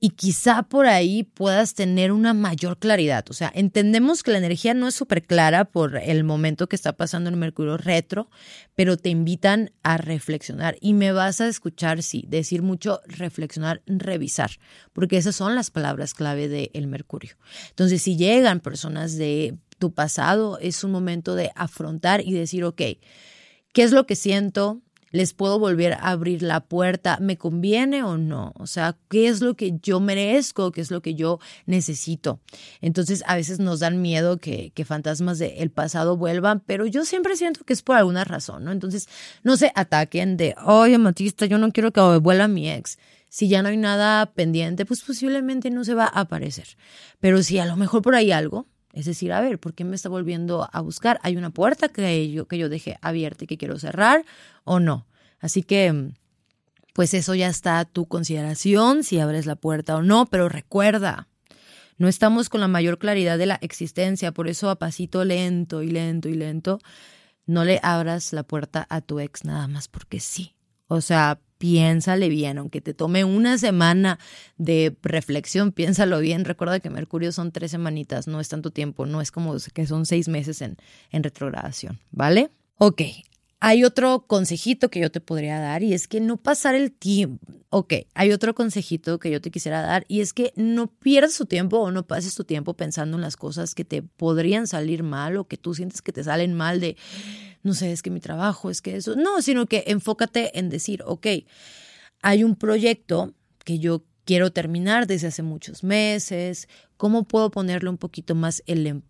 y 0.00 0.10
quizá 0.10 0.62
por 0.62 0.86
ahí 0.86 1.24
puedas 1.24 1.74
tener 1.74 2.12
una 2.12 2.32
mayor 2.32 2.78
claridad. 2.78 3.24
O 3.30 3.32
sea, 3.32 3.50
entendemos 3.52 4.22
que 4.22 4.30
la 4.30 4.38
energía 4.38 4.72
no 4.72 4.86
es 4.86 4.94
súper 4.94 5.24
clara 5.24 5.64
por 5.64 5.96
el 5.96 6.22
momento 6.22 6.68
que 6.68 6.76
está 6.76 6.92
pasando 6.92 7.30
en 7.30 7.38
Mercurio 7.38 7.76
retro, 7.76 8.30
pero 8.76 8.96
te 8.96 9.08
invitan 9.08 9.72
a 9.82 9.96
reflexionar 9.96 10.76
y 10.80 10.94
me 10.94 11.10
vas 11.10 11.40
a 11.40 11.48
escuchar, 11.48 12.02
sí, 12.04 12.24
decir 12.28 12.62
mucho 12.62 13.00
reflexionar, 13.06 13.82
revisar, 13.86 14.52
porque 14.92 15.16
esas 15.16 15.34
son 15.34 15.56
las 15.56 15.70
palabras 15.70 16.14
clave 16.14 16.48
del 16.48 16.86
Mercurio. 16.86 17.36
Entonces, 17.70 18.00
si 18.00 18.16
llegan 18.16 18.60
personas 18.60 19.16
de 19.16 19.58
tu 19.78 19.94
pasado, 19.94 20.58
es 20.60 20.84
un 20.84 20.92
momento 20.92 21.34
de 21.34 21.50
afrontar 21.56 22.20
y 22.20 22.32
decir, 22.32 22.62
ok, 22.64 22.82
¿qué 23.72 23.82
es 23.82 23.90
lo 23.90 24.06
que 24.06 24.14
siento? 24.14 24.80
Les 25.10 25.34
puedo 25.34 25.58
volver 25.58 25.94
a 25.94 26.10
abrir 26.10 26.42
la 26.42 26.60
puerta, 26.60 27.18
¿me 27.20 27.36
conviene 27.36 28.02
o 28.02 28.18
no? 28.18 28.52
O 28.56 28.66
sea, 28.66 28.96
¿qué 29.08 29.28
es 29.28 29.40
lo 29.40 29.54
que 29.54 29.78
yo 29.82 30.00
merezco? 30.00 30.72
¿Qué 30.72 30.80
es 30.80 30.90
lo 30.90 31.02
que 31.02 31.14
yo 31.14 31.38
necesito? 31.66 32.40
Entonces, 32.80 33.22
a 33.26 33.36
veces 33.36 33.60
nos 33.60 33.80
dan 33.80 34.02
miedo 34.02 34.38
que, 34.38 34.70
que 34.74 34.84
fantasmas 34.84 35.38
del 35.38 35.70
pasado 35.70 36.16
vuelvan, 36.16 36.60
pero 36.60 36.86
yo 36.86 37.04
siempre 37.04 37.36
siento 37.36 37.64
que 37.64 37.72
es 37.72 37.82
por 37.82 37.96
alguna 37.96 38.24
razón, 38.24 38.64
¿no? 38.64 38.72
Entonces, 38.72 39.08
no 39.42 39.56
se 39.56 39.72
ataquen 39.74 40.36
de, 40.36 40.54
oye, 40.64 40.98
Matista, 40.98 41.46
yo 41.46 41.58
no 41.58 41.72
quiero 41.72 41.92
que 41.92 42.00
vuelva 42.18 42.48
mi 42.48 42.70
ex. 42.70 42.98
Si 43.30 43.48
ya 43.48 43.62
no 43.62 43.68
hay 43.68 43.76
nada 43.76 44.32
pendiente, 44.32 44.86
pues 44.86 45.02
posiblemente 45.02 45.70
no 45.70 45.84
se 45.84 45.94
va 45.94 46.04
a 46.04 46.20
aparecer. 46.20 46.76
Pero 47.20 47.42
si 47.42 47.58
a 47.58 47.66
lo 47.66 47.76
mejor 47.76 48.02
por 48.02 48.14
ahí 48.14 48.32
algo, 48.32 48.66
es 48.98 49.04
decir, 49.04 49.32
a 49.32 49.40
ver, 49.40 49.60
¿por 49.60 49.74
qué 49.74 49.84
me 49.84 49.94
está 49.94 50.08
volviendo 50.08 50.68
a 50.72 50.80
buscar? 50.80 51.20
¿Hay 51.22 51.36
una 51.36 51.50
puerta 51.50 51.88
que 51.88 52.32
yo, 52.32 52.48
que 52.48 52.58
yo 52.58 52.68
dejé 52.68 52.98
abierta 53.00 53.44
y 53.44 53.46
que 53.46 53.56
quiero 53.56 53.78
cerrar 53.78 54.24
o 54.64 54.80
no? 54.80 55.06
Así 55.38 55.62
que, 55.62 56.10
pues 56.94 57.14
eso 57.14 57.36
ya 57.36 57.46
está 57.46 57.78
a 57.78 57.84
tu 57.84 58.06
consideración, 58.06 59.04
si 59.04 59.20
abres 59.20 59.46
la 59.46 59.54
puerta 59.54 59.94
o 59.94 60.02
no, 60.02 60.26
pero 60.26 60.48
recuerda, 60.48 61.28
no 61.96 62.08
estamos 62.08 62.48
con 62.48 62.60
la 62.60 62.66
mayor 62.66 62.98
claridad 62.98 63.38
de 63.38 63.46
la 63.46 63.60
existencia, 63.62 64.32
por 64.32 64.48
eso 64.48 64.68
a 64.68 64.80
pasito 64.80 65.24
lento 65.24 65.84
y 65.84 65.90
lento 65.90 66.28
y 66.28 66.34
lento, 66.34 66.80
no 67.46 67.64
le 67.64 67.78
abras 67.84 68.32
la 68.32 68.42
puerta 68.42 68.84
a 68.90 69.00
tu 69.00 69.20
ex 69.20 69.44
nada 69.44 69.68
más 69.68 69.86
porque 69.86 70.18
sí. 70.18 70.56
O 70.88 71.00
sea, 71.00 71.38
piénsale 71.58 72.28
bien, 72.28 72.58
aunque 72.58 72.80
te 72.80 72.94
tome 72.94 73.24
una 73.24 73.58
semana 73.58 74.18
de 74.56 74.96
reflexión, 75.02 75.72
piénsalo 75.72 76.20
bien. 76.20 76.44
Recuerda 76.44 76.80
que 76.80 76.90
Mercurio 76.90 77.32
son 77.32 77.52
tres 77.52 77.72
semanitas, 77.72 78.26
no 78.28 78.40
es 78.40 78.48
tanto 78.48 78.70
tiempo, 78.70 79.06
no 79.06 79.20
es 79.20 79.30
como 79.30 79.56
que 79.74 79.86
son 79.86 80.06
seis 80.06 80.28
meses 80.28 80.62
en, 80.62 80.76
en 81.10 81.22
retrogradación, 81.22 81.98
¿vale? 82.10 82.50
Ok, 82.78 83.02
hay 83.60 83.82
otro 83.82 84.24
consejito 84.26 84.88
que 84.88 85.00
yo 85.00 85.10
te 85.10 85.20
podría 85.20 85.58
dar 85.58 85.82
y 85.82 85.92
es 85.92 86.06
que 86.06 86.20
no 86.20 86.36
pasar 86.36 86.76
el 86.76 86.92
tiempo. 86.92 87.44
Ok, 87.70 87.92
hay 88.14 88.32
otro 88.32 88.54
consejito 88.54 89.18
que 89.18 89.30
yo 89.30 89.40
te 89.40 89.50
quisiera 89.50 89.82
dar 89.82 90.04
y 90.08 90.20
es 90.20 90.32
que 90.32 90.52
no 90.54 90.86
pierdas 90.86 91.36
tu 91.36 91.44
tiempo 91.44 91.78
o 91.78 91.90
no 91.90 92.06
pases 92.06 92.34
tu 92.34 92.44
tiempo 92.44 92.74
pensando 92.74 93.16
en 93.16 93.20
las 93.20 93.36
cosas 93.36 93.74
que 93.74 93.84
te 93.84 94.02
podrían 94.02 94.66
salir 94.66 95.02
mal 95.02 95.36
o 95.36 95.44
que 95.44 95.56
tú 95.56 95.74
sientes 95.74 96.02
que 96.02 96.12
te 96.12 96.22
salen 96.22 96.54
mal 96.54 96.80
de, 96.80 96.96
no 97.62 97.74
sé, 97.74 97.92
es 97.92 98.02
que 98.02 98.10
mi 98.10 98.20
trabajo, 98.20 98.70
es 98.70 98.80
que 98.80 98.96
eso. 98.96 99.16
No, 99.16 99.42
sino 99.42 99.66
que 99.66 99.84
enfócate 99.86 100.58
en 100.58 100.68
decir, 100.68 101.02
ok, 101.04 101.26
hay 102.22 102.44
un 102.44 102.56
proyecto 102.56 103.34
que 103.64 103.78
yo 103.78 104.04
quiero 104.24 104.52
terminar 104.52 105.06
desde 105.06 105.28
hace 105.28 105.42
muchos 105.42 105.82
meses, 105.82 106.68
¿cómo 106.96 107.24
puedo 107.24 107.50
ponerle 107.50 107.90
un 107.90 107.98
poquito 107.98 108.34
más 108.34 108.62
el, 108.66 109.02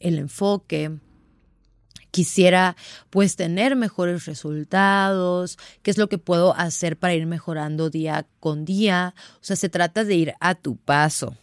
el 0.00 0.18
enfoque? 0.18 0.98
quisiera 2.14 2.76
pues 3.10 3.34
tener 3.34 3.74
mejores 3.74 4.24
resultados, 4.26 5.58
qué 5.82 5.90
es 5.90 5.98
lo 5.98 6.08
que 6.08 6.16
puedo 6.16 6.54
hacer 6.54 6.96
para 6.96 7.14
ir 7.14 7.26
mejorando 7.26 7.90
día 7.90 8.24
con 8.38 8.64
día. 8.64 9.16
O 9.34 9.44
sea, 9.44 9.56
se 9.56 9.68
trata 9.68 10.04
de 10.04 10.14
ir 10.14 10.34
a 10.38 10.54
tu 10.54 10.76
paso. 10.76 11.36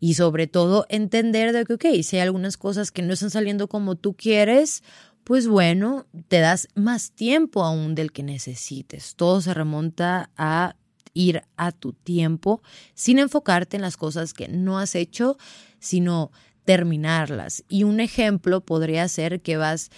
Y 0.00 0.14
sobre 0.14 0.48
todo 0.48 0.84
entender 0.88 1.52
de 1.52 1.64
que, 1.64 1.74
ok, 1.74 1.84
si 2.02 2.16
hay 2.16 2.22
algunas 2.22 2.56
cosas 2.56 2.90
que 2.90 3.02
no 3.02 3.12
están 3.12 3.30
saliendo 3.30 3.68
como 3.68 3.94
tú 3.94 4.14
quieres, 4.14 4.82
pues 5.24 5.48
bueno, 5.48 6.06
te 6.28 6.40
das 6.40 6.68
más 6.74 7.10
tiempo 7.10 7.64
aún 7.64 7.94
del 7.94 8.12
que 8.12 8.22
necesites. 8.22 9.16
Todo 9.16 9.40
se 9.40 9.54
remonta 9.54 10.30
a 10.36 10.76
ir 11.14 11.42
a 11.56 11.72
tu 11.72 11.92
tiempo 11.92 12.62
sin 12.94 13.18
enfocarte 13.18 13.76
en 13.76 13.82
las 13.82 13.96
cosas 13.96 14.34
que 14.34 14.48
no 14.48 14.78
has 14.78 14.94
hecho, 14.94 15.38
sino 15.78 16.30
terminarlas. 16.64 17.64
Y 17.68 17.84
un 17.84 18.00
ejemplo 18.00 18.60
podría 18.60 19.08
ser 19.08 19.40
que 19.40 19.56
vas 19.56 19.90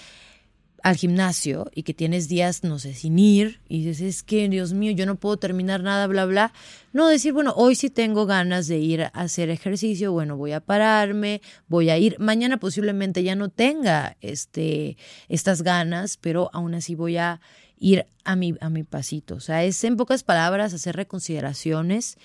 al 0.86 0.94
gimnasio 0.94 1.68
y 1.74 1.82
que 1.82 1.94
tienes 1.94 2.28
días, 2.28 2.62
no 2.62 2.78
sé, 2.78 2.94
sin 2.94 3.18
ir 3.18 3.58
y 3.68 3.84
dices, 3.84 4.00
es 4.02 4.22
que, 4.22 4.48
Dios 4.48 4.72
mío, 4.72 4.92
yo 4.92 5.04
no 5.04 5.16
puedo 5.16 5.36
terminar 5.36 5.82
nada, 5.82 6.06
bla, 6.06 6.26
bla. 6.26 6.52
No 6.92 7.08
decir, 7.08 7.32
bueno, 7.32 7.52
hoy 7.56 7.74
sí 7.74 7.90
tengo 7.90 8.24
ganas 8.24 8.68
de 8.68 8.78
ir 8.78 9.02
a 9.02 9.08
hacer 9.08 9.50
ejercicio, 9.50 10.12
bueno, 10.12 10.36
voy 10.36 10.52
a 10.52 10.60
pararme, 10.60 11.42
voy 11.66 11.90
a 11.90 11.98
ir. 11.98 12.20
Mañana 12.20 12.60
posiblemente 12.60 13.24
ya 13.24 13.34
no 13.34 13.48
tenga 13.48 14.16
este, 14.20 14.96
estas 15.28 15.62
ganas, 15.62 16.18
pero 16.18 16.50
aún 16.52 16.76
así 16.76 16.94
voy 16.94 17.16
a 17.16 17.40
ir 17.80 18.06
a 18.22 18.36
mi, 18.36 18.54
a 18.60 18.70
mi 18.70 18.84
pasito. 18.84 19.34
O 19.34 19.40
sea, 19.40 19.64
es 19.64 19.82
en 19.82 19.96
pocas 19.96 20.22
palabras 20.22 20.72
hacer 20.72 20.94
reconsideraciones 20.94 22.16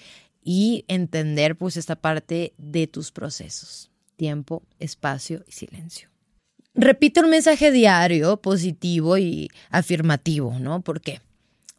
y 0.43 0.85
entender 0.87 1.55
pues 1.55 1.77
esta 1.77 1.95
parte 1.95 2.53
de 2.59 2.85
tus 2.85 3.11
procesos 3.11 3.89
tiempo, 4.17 4.61
espacio 4.77 5.43
y 5.47 5.51
silencio. 5.53 6.10
Repite 6.73 7.19
un 7.19 7.29
mensaje 7.29 7.71
diario, 7.71 8.37
positivo 8.41 9.17
y 9.17 9.49
afirmativo, 9.69 10.57
¿no? 10.59 10.81
¿Por 10.81 11.01
qué? 11.01 11.19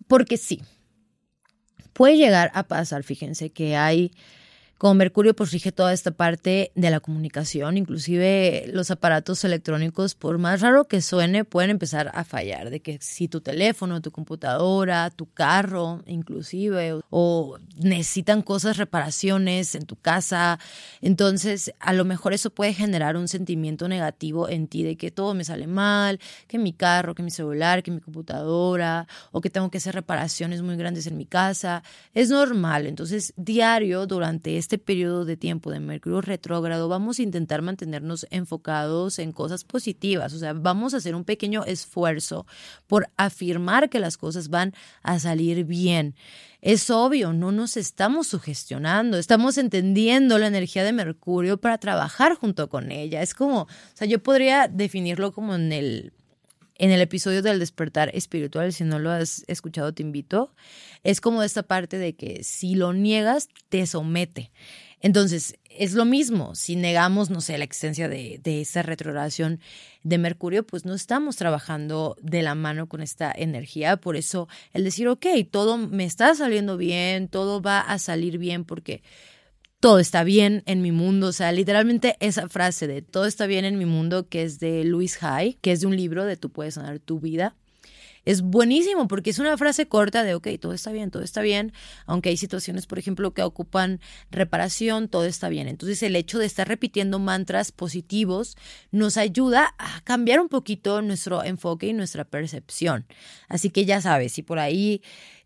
Porque 0.07 0.37
sí. 0.37 0.61
Puede 1.93 2.17
llegar 2.17 2.51
a 2.55 2.65
pasar, 2.65 3.03
fíjense 3.03 3.51
que 3.51 3.77
hay 3.77 4.13
Como 4.83 4.95
Mercurio 4.95 5.37
pues 5.37 5.53
rige 5.53 5.71
toda 5.71 5.93
esta 5.93 6.11
parte 6.11 6.73
de 6.75 6.91
la 6.91 6.99
comunicación, 6.99 7.77
inclusive 7.77 8.65
los 8.67 8.91
aparatos 8.91 9.45
electrónicos, 9.45 10.17
por 10.17 10.39
más 10.39 10.61
raro 10.61 10.87
que 10.87 11.01
suene, 11.01 11.45
pueden 11.45 11.71
empezar 11.71 12.11
a 12.13 12.25
fallar, 12.25 12.69
de 12.69 12.81
que 12.81 12.99
si 13.01 13.29
tu 13.29 13.41
teléfono, 13.41 14.03
tu 14.03 14.11
computadora, 14.11 15.11
tu 15.11 15.27
carro, 15.27 16.03
inclusive, 16.09 16.99
o 17.11 17.59
necesitan 17.77 18.43
cosas, 18.43 18.77
reparaciones 18.77 19.77
en 19.77 19.87
tu 19.87 19.95
casa, 19.95 20.59
entonces 21.01 21.73
a 21.79 21.93
lo 21.93 22.05
mejor 22.05 22.33
eso 22.33 22.51
puede 22.51 22.75
generar 22.75 23.17
un 23.17 23.29
sentimiento 23.29 23.87
negativo 23.87 24.49
en 24.49 24.67
ti 24.67 24.83
de 24.83 24.97
que 24.97 25.13
todo 25.13 25.33
me 25.33 25.45
sale 25.45 25.69
mal, 25.69 26.19
que 26.49 26.59
mi 26.59 26.73
carro, 26.73 27.15
que 27.15 27.23
mi 27.23 27.31
celular, 27.31 27.85
que 27.85 27.93
mi 27.93 28.01
computadora, 28.01 29.07
o 29.31 29.41
que 29.41 29.49
tengo 29.49 29.71
que 29.71 29.79
hacer 29.79 29.95
reparaciones 29.95 30.61
muy 30.61 30.75
grandes 30.75 31.07
en 31.07 31.17
mi 31.17 31.25
casa. 31.25 31.85
Es 32.15 32.31
normal, 32.31 32.87
entonces 32.87 33.33
diario 33.37 34.09
durante 34.09 34.59
este 34.59 34.72
este 34.73 34.83
periodo 34.87 35.27
de 35.27 35.37
tiempo 35.37 35.71
de 35.71 35.81
Mercurio 35.81 36.23
retrógrado 36.23 36.89
vamos 36.89 37.19
a 37.19 37.23
intentar 37.23 37.61
mantenernos 37.61 38.27
enfocados 38.31 39.19
en 39.19 39.31
cosas 39.33 39.65
positivas, 39.65 40.33
o 40.33 40.39
sea, 40.39 40.55
vamos 40.55 40.95
a 40.95 40.97
hacer 40.97 41.15
un 41.15 41.25
pequeño 41.25 41.63
esfuerzo 41.67 42.47
por 42.87 43.11
afirmar 43.19 43.91
que 43.91 44.01
las 44.01 44.17
cosas 44.17 44.49
van 44.49 44.73
a 45.03 45.19
salir 45.19 45.67
bien. 45.67 46.15
Es 46.63 46.89
obvio, 46.89 47.35
no 47.35 47.53
nos 47.53 47.77
estamos 47.77 48.29
sugestionando, 48.29 49.19
estamos 49.19 49.59
entendiendo 49.59 50.39
la 50.39 50.47
energía 50.47 50.85
de 50.85 50.95
Mercurio 50.95 51.59
para 51.59 51.77
trabajar 51.77 52.35
junto 52.37 52.71
con 52.71 52.91
ella. 52.93 53.21
Es 53.21 53.35
como, 53.35 53.65
o 53.65 53.69
sea, 53.93 54.09
yo 54.09 54.23
podría 54.23 54.69
definirlo 54.69 55.33
como 55.33 55.55
en 55.55 55.71
el 55.71 56.15
en 56.77 56.91
el 56.91 57.01
episodio 57.01 57.43
del 57.43 57.59
despertar 57.59 58.11
espiritual, 58.15 58.73
si 58.73 58.85
no 58.85 58.99
lo 58.99 59.11
has 59.11 59.45
escuchado, 59.47 59.93
te 59.93 60.03
invito, 60.03 60.55
es 61.03 61.21
como 61.21 61.43
esta 61.43 61.63
parte 61.63 61.99
de 61.99 62.15
que 62.15 62.45
si 62.45 62.75
lo 62.75 62.93
niegas, 62.93 63.49
te 63.69 63.87
somete. 63.87 64.51
Entonces, 65.01 65.59
es 65.69 65.95
lo 65.95 66.05
mismo, 66.05 66.55
si 66.55 66.77
negamos, 66.77 67.29
no 67.29 67.41
sé, 67.41 67.59
la 67.59 67.65
existencia 67.65 68.09
de, 68.09 68.39
de 68.43 68.61
esa 68.61 68.83
retrogradación 68.83 69.59
de 70.05 70.17
Mercurio, 70.17 70.65
pues 70.65 70.85
no 70.85 70.95
estamos 70.95 71.35
trabajando 71.37 72.17
de 72.23 72.43
la 72.43 72.55
mano 72.55 72.89
con 72.89 73.03
esta 73.03 73.33
energía. 73.35 73.97
Por 73.97 74.17
eso 74.17 74.49
el 74.73 74.85
decir, 74.85 75.09
ok, 75.09 75.27
todo 75.51 75.77
me 75.77 76.05
está 76.05 76.35
saliendo 76.37 76.77
bien, 76.77 77.27
todo 77.27 77.61
va 77.61 77.81
a 77.81 77.99
salir 77.99 78.39
bien, 78.39 78.65
porque 78.65 79.03
todo 79.83 79.99
está 79.99 80.23
bien 80.23 80.63
en 80.67 80.81
mi 80.81 80.93
mundo. 80.93 81.27
O 81.27 81.33
sea, 81.33 81.51
literalmente 81.51 82.17
esa 82.21 82.49
frase 82.49 82.87
de 82.87 83.03
todo 83.03 83.27
está 83.27 83.47
bien 83.47 83.65
en 83.65 83.79
mi 83.79 83.85
mundo, 83.85 84.29
que 84.29 84.45
es 84.45 84.61
de 84.61 84.85
Louis 84.85 85.21
Hay, 85.25 85.55
que 85.55 85.73
es 85.73 85.81
de 85.81 85.89
un 85.89 85.97
libro 85.97 86.25
de 86.25 86.37
Tú 86.37 86.51
puedes 86.51 86.75
sanar 86.75 87.01
tu 87.01 87.19
vida. 87.19 87.57
Es 88.25 88.43
buenísimo 88.43 89.09
porque 89.09 89.31
es 89.31 89.41
una 89.41 89.59
frase 89.59 89.89
corta 89.89 90.23
de, 90.23 90.37
ok, 90.37 90.47
todo 90.61 90.73
está 90.73 90.93
bien, 90.93 91.11
todo 91.11 91.25
está 91.25 91.43
bien, 91.43 91.73
aunque 92.07 92.29
hay 92.29 92.37
situaciones, 92.37 92.87
por 92.87 93.01
ejemplo, 93.01 93.35
que 93.35 93.43
ocupan 93.43 93.99
reparación, 94.31 95.09
todo 95.09 95.25
está 95.25 95.49
bien. 95.49 95.67
Entonces 95.67 96.01
el 96.05 96.15
hecho 96.15 96.39
de 96.39 96.47
estar 96.47 96.69
repitiendo 96.69 97.19
mantras 97.19 97.73
positivos 97.73 98.57
nos 98.93 99.17
ayuda 99.17 99.75
a 99.79 100.01
cambiar 100.05 100.39
un 100.39 100.49
poquito 100.49 101.03
nuestro 101.03 101.43
enfoque 101.43 101.89
y 101.89 101.93
nuestra 101.93 102.25
percepción. 102.25 103.05
Así 103.49 103.71
que 103.71 103.85
ya 103.85 104.01
sabes, 104.01 104.31
si 104.31 104.45
por 104.45 104.61
ahí 104.61 105.03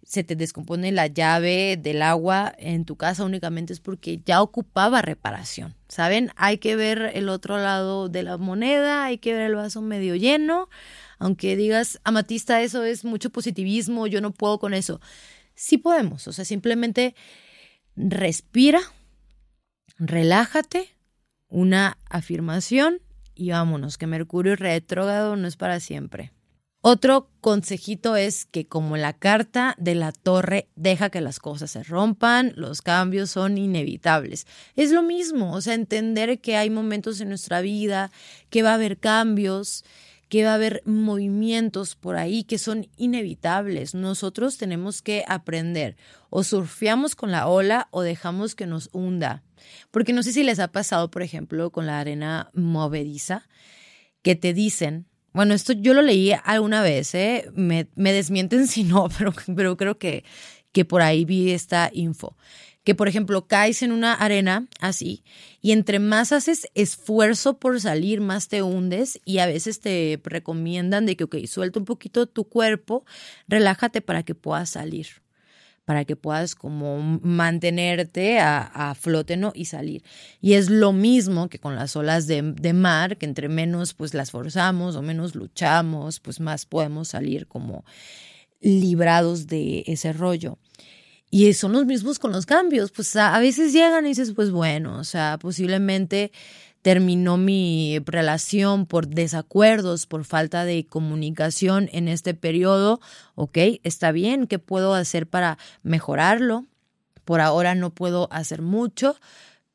se 0.06 0.22
te 0.22 0.36
descompone 0.36 0.92
la 0.92 1.08
llave 1.08 1.76
del 1.76 2.00
agua 2.00 2.54
en 2.58 2.84
tu 2.84 2.94
casa 2.94 3.24
únicamente 3.24 3.72
es 3.72 3.80
porque 3.80 4.20
ya 4.24 4.40
ocupaba 4.40 5.02
reparación. 5.02 5.74
¿Saben? 5.88 6.30
Hay 6.36 6.58
que 6.58 6.76
ver 6.76 7.10
el 7.14 7.28
otro 7.28 7.58
lado 7.58 8.08
de 8.08 8.22
la 8.22 8.36
moneda, 8.36 9.04
hay 9.04 9.18
que 9.18 9.32
ver 9.32 9.42
el 9.42 9.56
vaso 9.56 9.82
medio 9.82 10.14
lleno. 10.14 10.68
Aunque 11.18 11.56
digas, 11.56 12.00
amatista, 12.04 12.62
eso 12.62 12.84
es 12.84 13.04
mucho 13.04 13.30
positivismo, 13.30 14.06
yo 14.06 14.20
no 14.20 14.30
puedo 14.30 14.60
con 14.60 14.74
eso. 14.74 15.00
Sí 15.56 15.76
podemos, 15.76 16.28
o 16.28 16.32
sea, 16.32 16.44
simplemente 16.44 17.16
respira, 17.96 18.80
relájate, 19.98 20.88
una 21.48 21.98
afirmación 22.08 23.00
y 23.34 23.50
vámonos, 23.50 23.98
que 23.98 24.06
Mercurio 24.06 24.54
retrógrado 24.54 25.34
no 25.34 25.48
es 25.48 25.56
para 25.56 25.80
siempre. 25.80 26.30
Otro 26.88 27.28
consejito 27.40 28.14
es 28.14 28.44
que 28.44 28.68
como 28.68 28.96
la 28.96 29.12
carta 29.12 29.74
de 29.76 29.96
la 29.96 30.12
torre 30.12 30.68
deja 30.76 31.10
que 31.10 31.20
las 31.20 31.40
cosas 31.40 31.72
se 31.72 31.82
rompan, 31.82 32.52
los 32.54 32.80
cambios 32.80 33.28
son 33.28 33.58
inevitables. 33.58 34.46
Es 34.76 34.92
lo 34.92 35.02
mismo, 35.02 35.52
o 35.52 35.60
sea, 35.60 35.74
entender 35.74 36.40
que 36.40 36.56
hay 36.56 36.70
momentos 36.70 37.20
en 37.20 37.30
nuestra 37.30 37.60
vida 37.60 38.12
que 38.50 38.62
va 38.62 38.70
a 38.70 38.74
haber 38.74 38.98
cambios, 38.98 39.84
que 40.28 40.44
va 40.44 40.52
a 40.52 40.54
haber 40.54 40.80
movimientos 40.84 41.96
por 41.96 42.14
ahí 42.14 42.44
que 42.44 42.56
son 42.56 42.86
inevitables. 42.96 43.96
Nosotros 43.96 44.56
tenemos 44.56 45.02
que 45.02 45.24
aprender 45.26 45.96
o 46.30 46.44
surfeamos 46.44 47.16
con 47.16 47.32
la 47.32 47.48
ola 47.48 47.88
o 47.90 48.02
dejamos 48.02 48.54
que 48.54 48.66
nos 48.68 48.90
hunda. 48.92 49.42
Porque 49.90 50.12
no 50.12 50.22
sé 50.22 50.32
si 50.32 50.44
les 50.44 50.60
ha 50.60 50.68
pasado, 50.68 51.10
por 51.10 51.24
ejemplo, 51.24 51.72
con 51.72 51.86
la 51.86 51.98
arena 51.98 52.52
movediza, 52.54 53.48
que 54.22 54.36
te 54.36 54.54
dicen, 54.54 55.08
bueno, 55.36 55.52
esto 55.52 55.74
yo 55.74 55.92
lo 55.92 56.00
leí 56.00 56.32
alguna 56.44 56.80
vez, 56.80 57.14
¿eh? 57.14 57.50
me, 57.54 57.88
me 57.94 58.14
desmienten 58.14 58.66
si 58.68 58.84
no, 58.84 59.08
pero, 59.18 59.34
pero 59.54 59.76
creo 59.76 59.98
que, 59.98 60.24
que 60.72 60.86
por 60.86 61.02
ahí 61.02 61.26
vi 61.26 61.50
esta 61.50 61.90
info. 61.92 62.38
Que, 62.84 62.94
por 62.94 63.06
ejemplo, 63.06 63.46
caes 63.46 63.82
en 63.82 63.92
una 63.92 64.14
arena 64.14 64.66
así 64.80 65.24
y 65.60 65.72
entre 65.72 65.98
más 65.98 66.32
haces 66.32 66.68
esfuerzo 66.74 67.58
por 67.58 67.78
salir, 67.82 68.22
más 68.22 68.48
te 68.48 68.62
hundes 68.62 69.20
y 69.26 69.38
a 69.38 69.46
veces 69.46 69.80
te 69.80 70.18
recomiendan 70.24 71.04
de 71.04 71.16
que, 71.16 71.24
ok, 71.24 71.36
suelta 71.46 71.80
un 71.80 71.84
poquito 71.84 72.26
tu 72.26 72.48
cuerpo, 72.48 73.04
relájate 73.46 74.00
para 74.00 74.22
que 74.22 74.34
puedas 74.34 74.70
salir 74.70 75.25
para 75.86 76.04
que 76.04 76.16
puedas 76.16 76.56
como 76.56 76.98
mantenerte 77.22 78.40
a, 78.40 78.94
flote 79.00 79.36
¿no? 79.36 79.52
y 79.54 79.66
salir. 79.66 80.02
Y 80.40 80.54
es 80.54 80.68
lo 80.68 80.92
mismo 80.92 81.48
que 81.48 81.60
con 81.60 81.76
las 81.76 81.94
olas 81.94 82.26
de, 82.26 82.42
de, 82.42 82.72
mar, 82.72 83.16
que 83.16 83.24
entre 83.24 83.48
menos 83.48 83.94
pues 83.94 84.12
las 84.12 84.32
forzamos 84.32 84.96
o 84.96 85.02
menos 85.02 85.36
luchamos, 85.36 86.18
pues 86.18 86.40
más 86.40 86.66
podemos 86.66 87.08
salir 87.08 87.46
como 87.46 87.84
librados 88.60 89.46
de 89.46 89.84
ese 89.86 90.12
rollo. 90.12 90.58
Y 91.30 91.52
son 91.52 91.72
los 91.72 91.86
mismos 91.86 92.18
con 92.18 92.32
los 92.32 92.46
cambios, 92.46 92.90
pues 92.90 93.14
a, 93.14 93.36
a 93.36 93.40
veces 93.40 93.72
llegan 93.72 94.06
y 94.06 94.10
dices, 94.10 94.32
pues 94.34 94.50
bueno, 94.50 94.98
o 94.98 95.04
sea, 95.04 95.38
posiblemente 95.40 96.32
terminó 96.86 97.36
mi 97.36 97.98
relación 98.06 98.86
por 98.86 99.08
desacuerdos, 99.08 100.06
por 100.06 100.24
falta 100.24 100.64
de 100.64 100.86
comunicación 100.86 101.88
en 101.90 102.06
este 102.06 102.32
periodo, 102.32 103.00
ok, 103.34 103.58
está 103.82 104.12
bien, 104.12 104.46
¿qué 104.46 104.60
puedo 104.60 104.94
hacer 104.94 105.26
para 105.26 105.58
mejorarlo? 105.82 106.64
Por 107.24 107.40
ahora 107.40 107.74
no 107.74 107.90
puedo 107.90 108.28
hacer 108.30 108.62
mucho, 108.62 109.16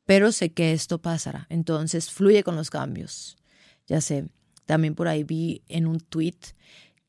pero 0.06 0.32
sé 0.32 0.54
que 0.54 0.72
esto 0.72 1.02
pasará. 1.02 1.46
Entonces, 1.50 2.10
fluye 2.10 2.42
con 2.42 2.56
los 2.56 2.70
cambios. 2.70 3.36
Ya 3.86 4.00
sé, 4.00 4.24
también 4.64 4.94
por 4.94 5.06
ahí 5.06 5.22
vi 5.22 5.60
en 5.68 5.86
un 5.86 6.00
tweet 6.00 6.38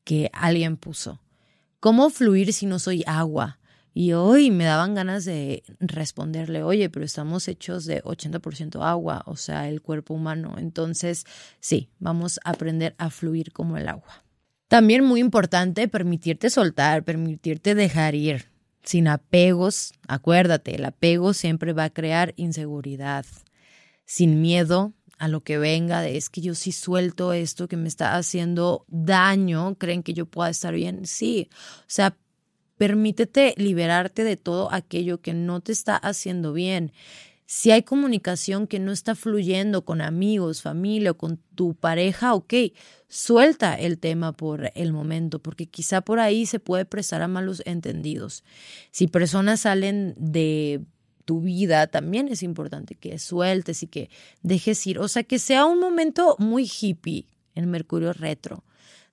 que 0.04 0.28
alguien 0.34 0.76
puso, 0.76 1.22
¿cómo 1.80 2.10
fluir 2.10 2.52
si 2.52 2.66
no 2.66 2.78
soy 2.78 3.04
agua? 3.06 3.58
Y 3.96 4.12
hoy 4.12 4.50
me 4.50 4.64
daban 4.64 4.94
ganas 4.94 5.24
de 5.24 5.62
responderle, 5.78 6.64
oye, 6.64 6.90
pero 6.90 7.04
estamos 7.04 7.46
hechos 7.46 7.84
de 7.84 8.02
80% 8.02 8.82
agua, 8.82 9.22
o 9.26 9.36
sea, 9.36 9.68
el 9.68 9.82
cuerpo 9.82 10.14
humano. 10.14 10.56
Entonces, 10.58 11.24
sí, 11.60 11.90
vamos 12.00 12.40
a 12.42 12.50
aprender 12.50 12.96
a 12.98 13.10
fluir 13.10 13.52
como 13.52 13.76
el 13.76 13.88
agua. 13.88 14.24
También 14.66 15.04
muy 15.04 15.20
importante 15.20 15.86
permitirte 15.86 16.50
soltar, 16.50 17.04
permitirte 17.04 17.76
dejar 17.76 18.16
ir, 18.16 18.46
sin 18.82 19.06
apegos. 19.06 19.92
Acuérdate, 20.08 20.74
el 20.74 20.84
apego 20.84 21.32
siempre 21.32 21.72
va 21.72 21.84
a 21.84 21.90
crear 21.90 22.34
inseguridad, 22.36 23.24
sin 24.04 24.40
miedo 24.40 24.92
a 25.18 25.28
lo 25.28 25.44
que 25.44 25.56
venga, 25.56 26.00
de 26.00 26.16
es 26.16 26.30
que 26.30 26.40
yo 26.40 26.56
sí 26.56 26.72
suelto 26.72 27.32
esto 27.32 27.68
que 27.68 27.76
me 27.76 27.86
está 27.86 28.16
haciendo 28.16 28.84
daño, 28.88 29.76
creen 29.78 30.02
que 30.02 30.14
yo 30.14 30.26
pueda 30.26 30.50
estar 30.50 30.74
bien. 30.74 31.06
Sí, 31.06 31.48
o 31.52 31.84
sea, 31.86 32.16
Permítete 32.76 33.54
liberarte 33.56 34.24
de 34.24 34.36
todo 34.36 34.72
aquello 34.72 35.20
que 35.20 35.32
no 35.32 35.60
te 35.60 35.72
está 35.72 35.96
haciendo 35.96 36.52
bien. 36.52 36.92
Si 37.46 37.70
hay 37.70 37.82
comunicación 37.82 38.66
que 38.66 38.78
no 38.78 38.90
está 38.90 39.14
fluyendo 39.14 39.84
con 39.84 40.00
amigos, 40.00 40.62
familia 40.62 41.12
o 41.12 41.16
con 41.16 41.38
tu 41.54 41.74
pareja, 41.74 42.34
ok, 42.34 42.54
suelta 43.08 43.74
el 43.74 43.98
tema 43.98 44.32
por 44.32 44.72
el 44.74 44.92
momento, 44.92 45.38
porque 45.38 45.66
quizá 45.66 46.00
por 46.00 46.18
ahí 46.18 46.46
se 46.46 46.58
puede 46.58 46.84
prestar 46.84 47.22
a 47.22 47.28
malos 47.28 47.62
entendidos. 47.66 48.44
Si 48.90 49.08
personas 49.08 49.60
salen 49.60 50.14
de 50.16 50.80
tu 51.26 51.42
vida, 51.42 51.86
también 51.86 52.28
es 52.28 52.42
importante 52.42 52.94
que 52.94 53.18
sueltes 53.18 53.82
y 53.82 53.86
que 53.88 54.10
dejes 54.42 54.86
ir. 54.86 54.98
O 54.98 55.08
sea, 55.08 55.22
que 55.22 55.38
sea 55.38 55.66
un 55.66 55.80
momento 55.80 56.36
muy 56.38 56.64
hippie 56.64 57.26
en 57.54 57.70
Mercurio 57.70 58.12
retro 58.12 58.64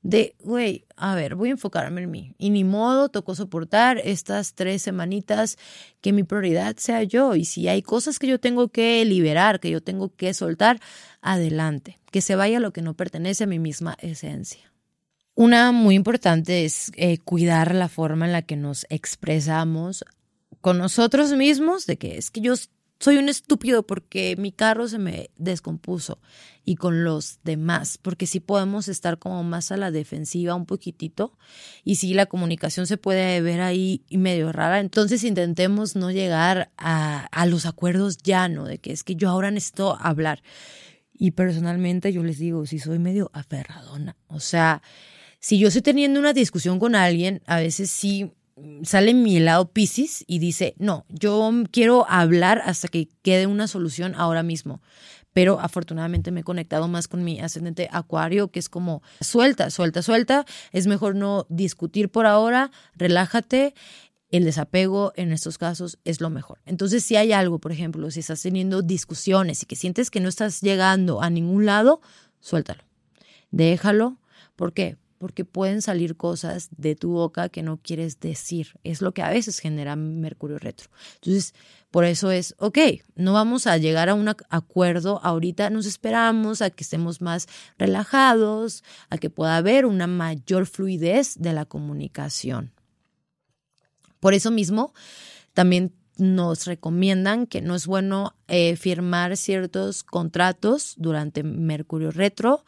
de, 0.03 0.35
güey, 0.39 0.85
a 0.95 1.13
ver, 1.13 1.35
voy 1.35 1.49
a 1.49 1.51
enfocarme 1.51 2.01
en 2.01 2.11
mí. 2.11 2.35
Y 2.39 2.49
ni 2.49 2.63
modo, 2.63 3.09
tocó 3.09 3.35
soportar 3.35 3.99
estas 4.03 4.55
tres 4.55 4.81
semanitas 4.81 5.57
que 6.01 6.11
mi 6.11 6.23
prioridad 6.23 6.75
sea 6.77 7.03
yo. 7.03 7.35
Y 7.35 7.45
si 7.45 7.67
hay 7.67 7.81
cosas 7.81 8.17
que 8.17 8.27
yo 8.27 8.39
tengo 8.39 8.69
que 8.69 9.05
liberar, 9.05 9.59
que 9.59 9.69
yo 9.69 9.81
tengo 9.81 10.13
que 10.15 10.33
soltar, 10.33 10.79
adelante. 11.21 11.99
Que 12.11 12.21
se 12.21 12.35
vaya 12.35 12.59
lo 12.59 12.73
que 12.73 12.81
no 12.81 12.95
pertenece 12.95 13.43
a 13.43 13.47
mi 13.47 13.59
misma 13.59 13.95
esencia. 13.99 14.71
Una 15.35 15.71
muy 15.71 15.95
importante 15.95 16.65
es 16.65 16.91
eh, 16.95 17.19
cuidar 17.19 17.73
la 17.75 17.87
forma 17.87 18.25
en 18.25 18.31
la 18.31 18.41
que 18.41 18.55
nos 18.55 18.85
expresamos 18.89 20.03
con 20.61 20.77
nosotros 20.77 21.33
mismos, 21.33 21.85
de 21.85 21.97
que 21.97 22.17
es 22.17 22.31
que 22.31 22.41
yo 22.41 22.53
soy 23.01 23.17
un 23.17 23.29
estúpido 23.29 23.81
porque 23.81 24.35
mi 24.37 24.51
carro 24.51 24.87
se 24.87 24.99
me 24.99 25.31
descompuso 25.35 26.19
y 26.63 26.75
con 26.75 27.03
los 27.03 27.39
demás, 27.43 27.97
porque 27.97 28.27
sí 28.27 28.39
podemos 28.39 28.87
estar 28.87 29.17
como 29.17 29.43
más 29.43 29.71
a 29.71 29.77
la 29.77 29.89
defensiva 29.89 30.53
un 30.53 30.67
poquitito 30.67 31.35
y 31.83 31.95
si 31.95 32.13
la 32.13 32.27
comunicación 32.27 32.85
se 32.85 32.97
puede 32.97 33.41
ver 33.41 33.61
ahí 33.61 34.03
medio 34.11 34.51
rara, 34.51 34.79
entonces 34.79 35.23
intentemos 35.23 35.95
no 35.95 36.11
llegar 36.11 36.71
a, 36.77 37.27
los 37.47 37.65
acuerdos 37.65 38.17
ya, 38.17 38.47
¿no? 38.47 38.65
De 38.65 38.77
que 38.77 38.91
es 38.91 39.03
que 39.03 39.15
yo 39.15 39.29
ahora 39.29 39.49
necesito 39.49 39.97
hablar. 39.99 40.43
Y 41.11 41.31
personalmente 41.31 42.13
yo 42.13 42.21
les 42.21 42.37
digo, 42.37 42.67
si 42.67 42.77
soy 42.77 42.99
medio 42.99 43.31
aferradona, 43.33 44.15
o 44.27 44.39
sea, 44.39 44.83
si 45.39 45.57
yo 45.57 45.69
estoy 45.69 45.81
teniendo 45.81 46.19
una 46.19 46.33
discusión 46.33 46.77
con 46.77 46.93
alguien, 46.93 47.41
a 47.47 47.57
veces 47.57 47.89
sí 47.89 48.31
sale 48.83 49.13
mi 49.13 49.39
lado 49.39 49.71
Pisces 49.71 50.23
y 50.27 50.39
dice, 50.39 50.75
no, 50.77 51.05
yo 51.09 51.51
quiero 51.71 52.05
hablar 52.09 52.61
hasta 52.65 52.87
que 52.87 53.09
quede 53.21 53.47
una 53.47 53.67
solución 53.67 54.13
ahora 54.15 54.43
mismo. 54.43 54.81
Pero 55.33 55.59
afortunadamente 55.61 56.31
me 56.31 56.41
he 56.41 56.43
conectado 56.43 56.87
más 56.87 57.07
con 57.07 57.23
mi 57.23 57.39
ascendente 57.39 57.87
acuario, 57.91 58.49
que 58.49 58.59
es 58.59 58.67
como 58.67 59.01
suelta, 59.21 59.69
suelta, 59.69 60.01
suelta. 60.01 60.45
Es 60.71 60.87
mejor 60.87 61.15
no 61.15 61.45
discutir 61.49 62.09
por 62.09 62.25
ahora, 62.25 62.71
relájate. 62.95 63.73
El 64.29 64.45
desapego 64.45 65.11
en 65.15 65.31
estos 65.31 65.57
casos 65.57 65.99
es 66.05 66.21
lo 66.21 66.29
mejor. 66.29 66.59
Entonces, 66.65 67.03
si 67.03 67.17
hay 67.17 67.33
algo, 67.33 67.59
por 67.59 67.71
ejemplo, 67.71 68.09
si 68.11 68.21
estás 68.21 68.41
teniendo 68.41 68.81
discusiones 68.81 69.63
y 69.63 69.65
que 69.65 69.75
sientes 69.75 70.09
que 70.09 70.21
no 70.21 70.29
estás 70.29 70.61
llegando 70.61 71.21
a 71.21 71.29
ningún 71.29 71.65
lado, 71.65 72.01
suéltalo. 72.39 72.83
Déjalo. 73.51 74.17
¿Por 74.55 74.73
qué? 74.73 74.97
Porque 75.21 75.45
pueden 75.45 75.83
salir 75.83 76.17
cosas 76.17 76.69
de 76.75 76.95
tu 76.95 77.11
boca 77.11 77.47
que 77.47 77.61
no 77.61 77.77
quieres 77.77 78.19
decir. 78.19 78.69
Es 78.83 79.03
lo 79.03 79.13
que 79.13 79.21
a 79.21 79.29
veces 79.29 79.59
genera 79.59 79.95
Mercurio 79.95 80.57
retro. 80.57 80.89
Entonces, 81.13 81.53
por 81.91 82.05
eso 82.05 82.31
es, 82.31 82.55
ok, 82.57 82.79
no 83.13 83.33
vamos 83.33 83.67
a 83.67 83.77
llegar 83.77 84.09
a 84.09 84.15
un 84.15 84.27
acuerdo 84.49 85.19
ahorita, 85.23 85.69
nos 85.69 85.85
esperamos 85.85 86.63
a 86.63 86.71
que 86.71 86.83
estemos 86.83 87.21
más 87.21 87.47
relajados, 87.77 88.83
a 89.11 89.19
que 89.19 89.29
pueda 89.29 89.57
haber 89.57 89.85
una 89.85 90.07
mayor 90.07 90.65
fluidez 90.65 91.39
de 91.39 91.53
la 91.53 91.65
comunicación. 91.65 92.71
Por 94.19 94.33
eso 94.33 94.49
mismo, 94.49 94.91
también 95.53 95.93
nos 96.17 96.65
recomiendan 96.65 97.47
que 97.47 97.61
no 97.61 97.75
es 97.75 97.87
bueno 97.87 98.35
eh, 98.47 98.75
firmar 98.75 99.37
ciertos 99.37 100.03
contratos 100.03 100.95
durante 100.97 101.43
Mercurio 101.43 102.11
retro, 102.11 102.63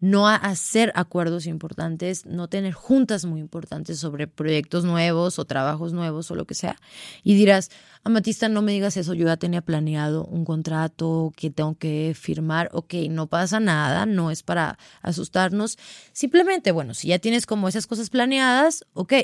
no 0.00 0.28
hacer 0.28 0.92
acuerdos 0.94 1.46
importantes, 1.46 2.24
no 2.24 2.48
tener 2.48 2.72
juntas 2.72 3.24
muy 3.24 3.40
importantes 3.40 3.98
sobre 3.98 4.28
proyectos 4.28 4.84
nuevos 4.84 5.38
o 5.38 5.44
trabajos 5.44 5.92
nuevos 5.92 6.30
o 6.30 6.36
lo 6.36 6.44
que 6.44 6.54
sea. 6.54 6.76
Y 7.24 7.34
dirás, 7.34 7.70
Amatista, 8.04 8.48
no 8.48 8.62
me 8.62 8.72
digas 8.72 8.96
eso, 8.96 9.14
yo 9.14 9.26
ya 9.26 9.36
tenía 9.36 9.60
planeado 9.60 10.24
un 10.24 10.44
contrato 10.44 11.32
que 11.36 11.50
tengo 11.50 11.76
que 11.76 12.14
firmar, 12.16 12.70
ok, 12.72 12.94
no 13.10 13.26
pasa 13.26 13.58
nada, 13.58 14.06
no 14.06 14.30
es 14.30 14.42
para 14.42 14.78
asustarnos, 15.02 15.78
simplemente, 16.12 16.70
bueno, 16.70 16.94
si 16.94 17.08
ya 17.08 17.18
tienes 17.18 17.46
como 17.46 17.68
esas 17.68 17.86
cosas 17.86 18.08
planeadas, 18.10 18.84
ok 18.94 19.14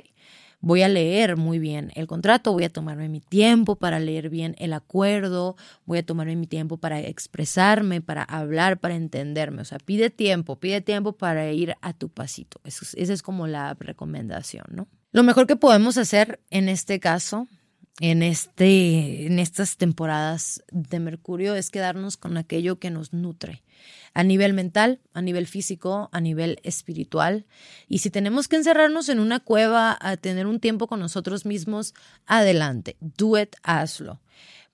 voy 0.65 0.83
a 0.83 0.89
leer 0.89 1.37
muy 1.37 1.59
bien 1.59 1.93
el 1.95 2.07
contrato, 2.07 2.53
voy 2.53 2.65
a 2.65 2.71
tomarme 2.71 3.09
mi 3.09 3.21
tiempo 3.21 3.77
para 3.77 4.01
leer 4.01 4.31
bien 4.31 4.57
el 4.59 4.73
acuerdo, 4.73 5.57
voy 5.85 5.99
a 5.99 6.07
tomarme 6.07 6.37
mi 6.37 6.47
tiempo 6.47 6.79
para 6.79 7.01
expresarme, 7.01 8.01
para 8.01 8.23
hablar, 8.23 8.81
para 8.81 8.95
entenderme. 8.95 9.61
O 9.61 9.65
sea, 9.65 9.79
pide 9.79 10.09
tiempo, 10.09 10.57
pide 10.57 10.81
tiempo 10.81 11.13
para 11.13 11.53
ir 11.53 11.77
a 11.83 11.93
tu 11.93 12.09
pasito. 12.09 12.61
esa 12.65 13.13
es 13.13 13.23
como 13.23 13.47
la 13.47 13.75
recomendación, 13.75 14.65
¿no? 14.71 14.89
Lo 15.13 15.23
mejor 15.23 15.47
que 15.47 15.57
podemos 15.57 15.99
hacer 15.99 16.41
en 16.51 16.69
este 16.69 16.99
caso 16.99 17.47
en, 18.01 18.23
este, 18.23 19.27
en 19.27 19.39
estas 19.39 19.77
temporadas 19.77 20.63
de 20.71 21.01
Mercurio 21.01 21.55
es 21.55 21.71
quedarnos 21.71 22.17
con 22.17 22.37
aquello 22.37 22.79
que 22.79 22.91
nos 22.91 23.13
nutre 23.13 23.63
a 24.15 24.23
nivel 24.23 24.53
mental, 24.53 25.01
a 25.13 25.23
nivel 25.23 25.47
físico, 25.47 26.09
a 26.13 26.21
nivel 26.21 26.61
espiritual. 26.63 27.47
Y 27.89 27.99
si 27.99 28.11
tenemos 28.11 28.47
que 28.47 28.57
encerrarnos 28.57 29.09
en 29.09 29.19
una 29.19 29.41
cueva 29.41 29.99
a 30.01 30.17
tener 30.17 30.47
un 30.47 30.61
tiempo 30.61 30.87
con 30.87 31.01
nosotros 31.01 31.45
mismos, 31.45 31.95
adelante, 32.27 32.97
do 33.01 33.39
it, 33.39 33.57
hazlo 33.65 34.21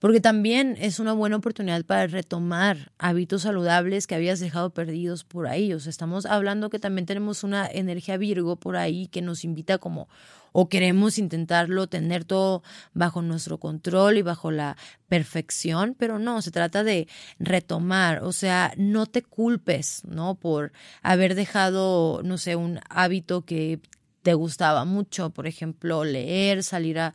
porque 0.01 0.21
también 0.21 0.77
es 0.81 0.99
una 0.99 1.13
buena 1.13 1.37
oportunidad 1.37 1.85
para 1.85 2.07
retomar 2.07 2.91
hábitos 2.99 3.43
saludables 3.43 4.07
que 4.07 4.15
habías 4.15 4.41
dejado 4.41 4.71
perdidos 4.71 5.25
por 5.25 5.47
ahí. 5.47 5.73
O 5.75 5.79
sea, 5.79 5.91
estamos 5.91 6.27
hablando 6.27 6.71
que 6.71 6.79
también 6.79 7.07
tenemos 7.07 7.45
una 7.45 7.67
energía 7.67 8.17
Virgo 8.17 8.57
por 8.57 8.77
ahí 8.77 9.07
que 9.09 9.21
nos 9.21 9.45
invita 9.45 9.79
como 9.79 10.09
o 10.53 10.69
queremos 10.69 11.19
intentarlo, 11.19 11.87
tener 11.87 12.25
todo 12.25 12.63
bajo 12.93 13.23
nuestro 13.23 13.59
control 13.59 14.17
y 14.19 14.23
bajo 14.23 14.51
la 14.51 14.77
perfección, 15.09 15.95
pero 15.99 16.19
no, 16.19 16.43
se 16.43 16.51
trata 16.51 16.83
de 16.83 17.07
retomar, 17.39 18.25
o 18.25 18.33
sea, 18.33 18.73
no 18.77 19.07
te 19.07 19.23
culpes, 19.23 20.03
¿no? 20.05 20.35
Por 20.35 20.73
haber 21.03 21.35
dejado, 21.35 22.23
no 22.25 22.37
sé, 22.37 22.57
un 22.57 22.81
hábito 22.89 23.45
que 23.45 23.81
te 24.23 24.35
gustaba 24.35 24.85
mucho, 24.85 25.31
por 25.31 25.47
ejemplo, 25.47 26.05
leer, 26.05 26.63
salir 26.63 26.99
a, 26.99 27.15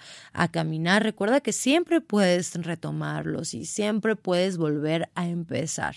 caminar, 0.52 1.04
recuerda 1.04 1.42
que 1.42 1.54
siempre 1.54 2.02
puedes 2.02 2.56
retomarlos 2.56 3.54
y 3.54 3.66
siempre 3.66 4.16
puedes 4.16 4.58
volver 4.58 5.10
a 5.16 5.28
empezar. 5.28 5.96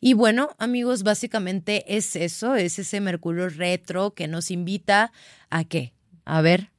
Y 0.00 0.14
bueno, 0.14 0.50
amigos, 0.58 1.04
básicamente 1.04 1.96
es 1.96 2.16
eso, 2.16 2.56
es 2.56 2.78
ese 2.78 3.00
Mercurio 3.00 3.48
retro 3.48 4.14
que 4.14 4.26
nos 4.26 4.50
invita 4.50 5.12
a 5.48 5.64
qué? 5.64 5.94
A 6.24 6.40
ver, 6.40 6.70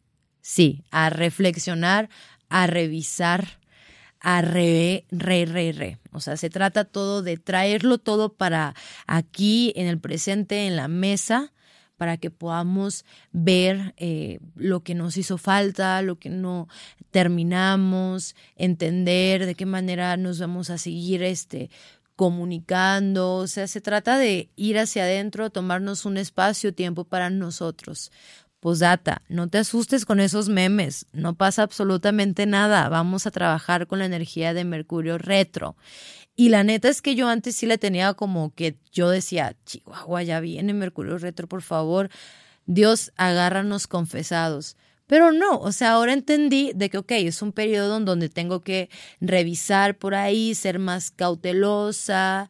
sí, 0.42 0.84
a 0.92 1.10
reflexionar, 1.10 2.10
a 2.50 2.68
revisar, 2.68 3.60
a 4.20 4.42
re, 4.42 5.06
re, 5.10 5.46
re, 5.46 5.72
re. 5.72 6.00
O 6.12 6.20
sea, 6.20 6.38
se 6.38 6.50
trata 6.50 6.86
todo 6.86 7.24
de 7.24 7.38
traerlo 7.38 7.98
todo 7.98 8.34
para 8.34 8.76
aquí, 9.08 9.74
en 9.76 9.88
el 9.88 10.00
presente, 10.00 10.68
en 10.68 10.76
la 10.76 10.88
mesa, 10.88 11.54
para 12.04 12.18
que 12.18 12.32
podamos 12.32 13.06
ver 13.32 13.94
eh, 13.96 14.40
lo 14.58 14.84
que 14.84 14.94
nos 14.94 15.16
hizo 15.16 15.38
falta, 15.38 16.02
lo 16.02 16.20
que 16.20 16.28
no 16.28 16.68
terminamos, 17.12 18.36
entender 18.58 19.46
de 19.46 19.56
qué 19.56 19.66
manera 19.66 20.18
nos 20.18 20.38
vamos 20.38 20.70
a 20.70 20.78
seguir 20.78 21.24
este, 21.24 21.70
comunicando, 22.18 23.36
o 23.36 23.48
sea, 23.48 23.68
se 23.68 23.80
trata 23.80 24.18
de 24.18 24.50
ir 24.58 24.80
hacia 24.80 25.04
adentro, 25.04 25.50
tomarnos 25.50 26.04
un 26.04 26.18
espacio, 26.18 26.74
tiempo 26.74 27.06
para 27.06 27.30
nosotros. 27.30 28.12
Posdata, 28.60 29.22
no 29.30 29.48
te 29.48 29.60
asustes 29.60 30.06
con 30.06 30.20
esos 30.20 30.50
memes, 30.50 31.06
no 31.14 31.36
pasa 31.36 31.64
absolutamente 31.64 32.46
nada, 32.46 32.90
vamos 32.90 33.28
a 33.28 33.32
trabajar 33.32 33.88
con 33.88 34.00
la 34.00 34.06
energía 34.08 34.54
de 34.54 34.66
Mercurio 34.66 35.18
retro. 35.18 35.78
Y 36.36 36.50
la 36.50 36.64
neta 36.64 36.90
es 36.90 37.02
que 37.02 37.16
yo 37.16 37.28
antes 37.28 37.56
sí 37.56 37.66
le 37.66 37.78
tenía 37.78 38.14
como 38.16 38.54
que 38.56 38.78
yo 38.92 39.10
decía, 39.10 39.56
Chihuahua, 39.66 40.24
ya 40.24 40.40
viene 40.40 40.74
Mercurio 40.74 41.18
retro, 41.18 41.48
por 41.48 41.62
favor, 41.62 42.10
Dios, 42.66 43.12
agárranos 43.18 43.88
confesados. 43.88 44.76
Pero 45.06 45.32
no, 45.32 45.60
o 45.60 45.72
sea, 45.72 45.92
ahora 45.92 46.14
entendí 46.14 46.72
de 46.74 46.90
que, 46.90 46.98
ok, 46.98 47.12
es 47.12 47.42
un 47.42 47.52
periodo 47.52 47.98
en 47.98 48.06
donde 48.06 48.30
tengo 48.30 48.62
que 48.62 48.90
revisar 49.20 49.98
por 49.98 50.16
ahí, 50.16 50.56
ser 50.56 50.80
más 50.80 51.12
cautelosa, 51.12 52.50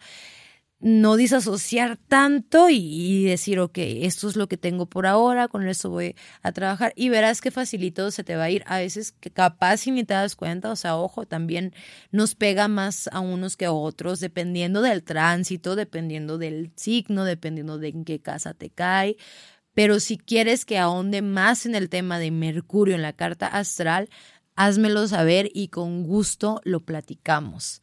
no 0.84 1.16
disasociar 1.16 1.98
tanto 2.10 2.70
y, 2.70 3.24
decir, 3.24 3.58
ok, 3.62 3.78
esto 3.78 4.28
es 4.28 4.36
lo 4.36 4.50
que 4.50 4.58
tengo 4.58 4.86
por 4.86 5.08
ahora, 5.08 5.48
con 5.48 5.66
eso 5.66 5.90
voy 5.90 6.14
a 6.42 6.52
trabajar 6.52 6.92
y 6.98 7.08
verás 7.08 7.40
qué 7.40 7.52
facilito 7.52 8.12
se 8.12 8.26
te 8.26 8.36
va 8.36 8.44
a 8.44 8.50
ir. 8.50 8.64
A 8.68 8.80
veces 8.80 9.14
que 9.14 9.32
capaz 9.32 9.78
si 9.78 9.92
ni 9.92 10.04
te 10.04 10.14
das 10.14 10.36
cuenta, 10.36 10.72
o 10.72 10.76
sea, 10.76 10.98
ojo, 10.98 11.26
también 11.26 11.74
nos 12.12 12.36
pega 12.36 12.68
más 12.68 13.08
a 13.14 13.22
unos 13.22 13.56
que 13.56 13.64
a 13.64 13.72
otros, 13.72 14.20
dependiendo 14.20 14.82
del 14.82 15.04
tránsito, 15.04 15.78
dependiendo 15.78 16.38
del 16.38 16.74
signo, 16.76 17.24
dependiendo 17.24 17.78
de 17.78 17.88
en 17.88 18.04
qué 18.04 18.20
casa 18.20 18.54
te 18.54 18.70
cae. 18.70 19.16
Pero 19.74 20.02
si 20.02 20.18
quieres 20.18 20.66
que 20.66 20.80
ahonde 20.80 21.22
más 21.22 21.66
en 21.66 21.76
el 21.76 21.88
tema 21.88 22.20
de 22.20 22.30
Mercurio 22.32 22.96
en 22.96 23.02
la 23.02 23.14
carta 23.14 23.48
astral, 23.48 24.10
házmelo 24.58 25.08
saber 25.08 25.50
y 25.54 25.70
con 25.70 26.04
gusto 26.04 26.60
lo 26.66 26.82
platicamos. 26.82 27.82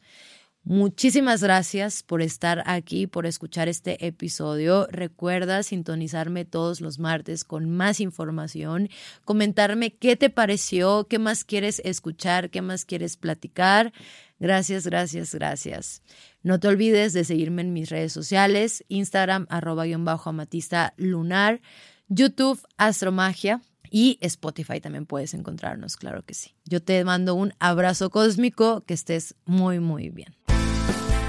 Muchísimas 0.63 1.41
gracias 1.41 2.03
por 2.03 2.21
estar 2.21 2.63
aquí, 2.67 3.07
por 3.07 3.25
escuchar 3.25 3.67
este 3.67 4.05
episodio. 4.05 4.87
Recuerda 4.91 5.63
sintonizarme 5.63 6.45
todos 6.45 6.81
los 6.81 6.99
martes 6.99 7.43
con 7.43 7.67
más 7.67 7.99
información, 7.99 8.87
comentarme 9.25 9.95
qué 9.95 10.15
te 10.15 10.29
pareció, 10.29 11.07
qué 11.07 11.17
más 11.17 11.45
quieres 11.45 11.81
escuchar, 11.83 12.51
qué 12.51 12.61
más 12.61 12.85
quieres 12.85 13.17
platicar. 13.17 13.91
Gracias, 14.39 14.85
gracias, 14.85 15.33
gracias. 15.33 16.03
No 16.43 16.59
te 16.59 16.67
olvides 16.67 17.13
de 17.13 17.23
seguirme 17.23 17.63
en 17.63 17.73
mis 17.73 17.89
redes 17.89 18.13
sociales, 18.13 18.83
Instagram, 18.87 19.47
arroba 19.49 19.85
guion 19.85 20.05
bajo 20.05 20.29
amatista 20.29 20.93
lunar, 20.95 21.59
YouTube, 22.07 22.61
Astromagia 22.77 23.61
y 23.89 24.17
Spotify 24.21 24.79
también 24.79 25.05
puedes 25.05 25.33
encontrarnos, 25.33 25.97
claro 25.97 26.23
que 26.23 26.33
sí. 26.33 26.55
Yo 26.65 26.81
te 26.81 27.03
mando 27.03 27.35
un 27.35 27.53
abrazo 27.59 28.09
cósmico, 28.09 28.85
que 28.85 28.93
estés 28.93 29.35
muy, 29.45 29.79
muy 29.79 30.09
bien. 30.09 30.33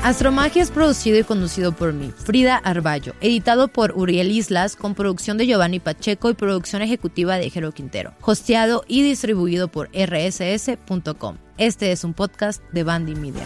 Astromagia 0.02 0.64
es 0.64 0.72
producido 0.72 1.16
y 1.16 1.22
conducido 1.22 1.70
por 1.70 1.92
mí, 1.92 2.12
Frida 2.16 2.56
Arballo, 2.56 3.14
editado 3.20 3.68
por 3.68 3.92
Uriel 3.96 4.32
Islas, 4.32 4.74
con 4.74 4.96
producción 4.96 5.38
de 5.38 5.46
Giovanni 5.46 5.78
Pacheco 5.78 6.28
y 6.28 6.34
producción 6.34 6.82
ejecutiva 6.82 7.36
de 7.36 7.48
Jero 7.50 7.70
Quintero, 7.70 8.12
hosteado 8.20 8.84
y 8.88 9.04
distribuido 9.04 9.68
por 9.68 9.90
rss.com. 9.92 11.36
Este 11.56 11.92
es 11.92 12.02
un 12.02 12.14
podcast 12.14 12.64
de 12.72 12.82
Bandy 12.82 13.14
Media. 13.14 13.44